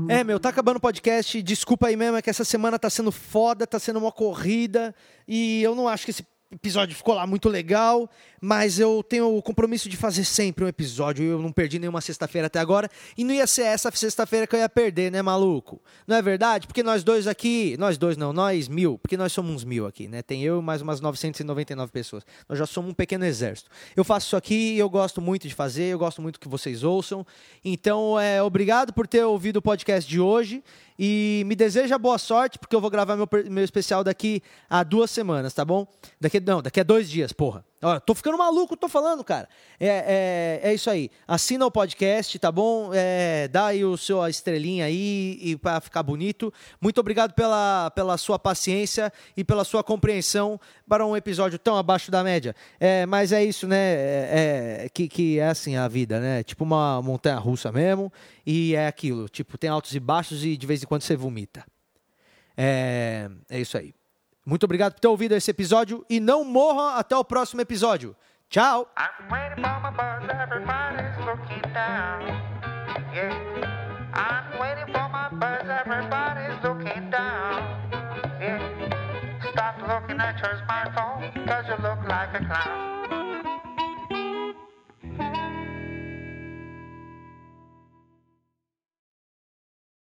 É, 0.08 0.24
meu, 0.24 0.38
tá 0.38 0.50
acabando 0.50 0.76
o 0.76 0.80
podcast. 0.80 1.40
Desculpa 1.42 1.86
aí 1.86 1.96
mesmo, 1.96 2.16
é 2.16 2.22
que 2.22 2.28
essa 2.28 2.44
semana 2.44 2.78
tá 2.78 2.90
sendo 2.90 3.10
foda, 3.10 3.66
tá 3.66 3.78
sendo 3.78 3.98
uma 3.98 4.12
corrida. 4.12 4.94
E 5.26 5.62
eu 5.62 5.74
não 5.74 5.88
acho 5.88 6.04
que 6.04 6.10
esse 6.10 6.26
episódio 6.54 6.94
ficou 6.94 7.14
lá 7.14 7.26
muito 7.26 7.48
legal, 7.48 8.08
mas 8.40 8.78
eu 8.78 9.02
tenho 9.02 9.36
o 9.36 9.42
compromisso 9.42 9.88
de 9.88 9.96
fazer 9.96 10.24
sempre 10.24 10.64
um 10.64 10.68
episódio. 10.68 11.24
Eu 11.24 11.38
não 11.40 11.52
perdi 11.52 11.78
nenhuma 11.78 12.00
sexta-feira 12.00 12.46
até 12.46 12.58
agora. 12.58 12.90
E 13.16 13.24
não 13.24 13.32
ia 13.32 13.46
ser 13.46 13.62
essa 13.62 13.90
sexta-feira 13.90 14.46
que 14.46 14.54
eu 14.54 14.60
ia 14.60 14.68
perder, 14.68 15.10
né, 15.10 15.22
maluco? 15.22 15.80
Não 16.06 16.16
é 16.16 16.22
verdade? 16.22 16.66
Porque 16.66 16.82
nós 16.82 17.02
dois 17.02 17.26
aqui. 17.26 17.76
Nós 17.78 17.96
dois 17.96 18.16
não, 18.16 18.32
nós 18.32 18.68
mil. 18.68 18.98
Porque 18.98 19.16
nós 19.16 19.32
somos 19.32 19.52
uns 19.52 19.64
mil 19.64 19.86
aqui, 19.86 20.08
né? 20.08 20.22
Tem 20.22 20.42
eu 20.42 20.60
e 20.60 20.62
mais 20.62 20.82
umas 20.82 21.00
999 21.00 21.90
pessoas. 21.90 22.24
Nós 22.48 22.58
já 22.58 22.66
somos 22.66 22.90
um 22.90 22.94
pequeno 22.94 23.24
exército. 23.24 23.70
Eu 23.96 24.04
faço 24.04 24.26
isso 24.26 24.36
aqui 24.36 24.74
e 24.74 24.78
eu 24.78 24.90
gosto 24.90 25.20
muito 25.20 25.48
de 25.48 25.54
fazer. 25.54 25.84
Eu 25.84 25.98
gosto 25.98 26.20
muito 26.20 26.38
que 26.38 26.48
vocês 26.48 26.82
ouçam. 26.82 27.26
Então, 27.64 28.18
é, 28.18 28.42
obrigado 28.42 28.92
por 28.92 29.06
ter 29.06 29.24
ouvido 29.24 29.56
o 29.58 29.62
podcast 29.62 30.08
de 30.08 30.20
hoje. 30.20 30.62
E 31.04 31.42
me 31.46 31.56
deseja 31.56 31.98
boa 31.98 32.16
sorte, 32.16 32.60
porque 32.60 32.76
eu 32.76 32.80
vou 32.80 32.88
gravar 32.88 33.16
meu, 33.16 33.28
meu 33.50 33.64
especial 33.64 34.04
daqui 34.04 34.40
a 34.70 34.84
duas 34.84 35.10
semanas, 35.10 35.52
tá 35.52 35.64
bom? 35.64 35.84
Daqui, 36.20 36.38
não, 36.38 36.62
daqui 36.62 36.78
a 36.78 36.84
dois 36.84 37.10
dias, 37.10 37.32
porra. 37.32 37.64
Tô 38.06 38.14
ficando 38.14 38.38
maluco, 38.38 38.76
tô 38.76 38.88
falando, 38.88 39.24
cara. 39.24 39.48
É, 39.80 40.60
é, 40.62 40.70
é 40.70 40.74
isso 40.74 40.88
aí. 40.88 41.10
Assina 41.26 41.66
o 41.66 41.70
podcast, 41.70 42.38
tá 42.38 42.52
bom? 42.52 42.90
É, 42.94 43.48
dá 43.48 43.66
aí 43.66 43.84
o 43.84 43.96
seu 43.96 44.24
estrelinha 44.28 44.84
aí 44.84 45.36
e 45.42 45.56
para 45.56 45.80
ficar 45.80 46.04
bonito. 46.04 46.54
Muito 46.80 47.00
obrigado 47.00 47.34
pela, 47.34 47.90
pela 47.90 48.16
sua 48.16 48.38
paciência 48.38 49.12
e 49.36 49.42
pela 49.42 49.64
sua 49.64 49.82
compreensão 49.82 50.60
para 50.88 51.04
um 51.04 51.16
episódio 51.16 51.58
tão 51.58 51.76
abaixo 51.76 52.08
da 52.08 52.22
média. 52.22 52.54
É, 52.78 53.04
mas 53.04 53.32
é 53.32 53.44
isso, 53.44 53.66
né? 53.66 53.76
É, 53.76 54.82
é, 54.84 54.88
que, 54.88 55.08
que 55.08 55.40
é 55.40 55.48
assim 55.48 55.74
a 55.74 55.88
vida, 55.88 56.20
né? 56.20 56.44
Tipo 56.44 56.62
uma 56.62 57.02
montanha 57.02 57.36
russa 57.36 57.72
mesmo. 57.72 58.12
E 58.46 58.76
é 58.76 58.86
aquilo. 58.86 59.28
Tipo, 59.28 59.58
tem 59.58 59.68
altos 59.68 59.92
e 59.92 59.98
baixos 59.98 60.44
e 60.44 60.56
de 60.56 60.66
vez 60.68 60.84
em 60.84 60.86
quando 60.86 61.02
você 61.02 61.16
vomita. 61.16 61.64
É, 62.56 63.28
é 63.50 63.60
isso 63.60 63.76
aí. 63.76 63.92
Muito 64.44 64.64
obrigado 64.64 64.94
por 64.94 65.00
ter 65.00 65.08
ouvido 65.08 65.34
esse 65.34 65.50
episódio 65.50 66.04
e 66.10 66.18
não 66.18 66.44
morra 66.44 66.98
até 66.98 67.16
o 67.16 67.24
próximo 67.24 67.60
episódio. 67.60 68.16
Tchau! 68.48 68.88
Stop 79.52 79.82
looking 79.82 80.18
at 80.18 80.40
your 80.40 80.54
smartphone, 80.64 81.46
cause 81.46 81.66
you 81.68 81.76
look 81.82 81.98
like 82.08 82.34
a 82.34 82.38
clown. 82.46 82.91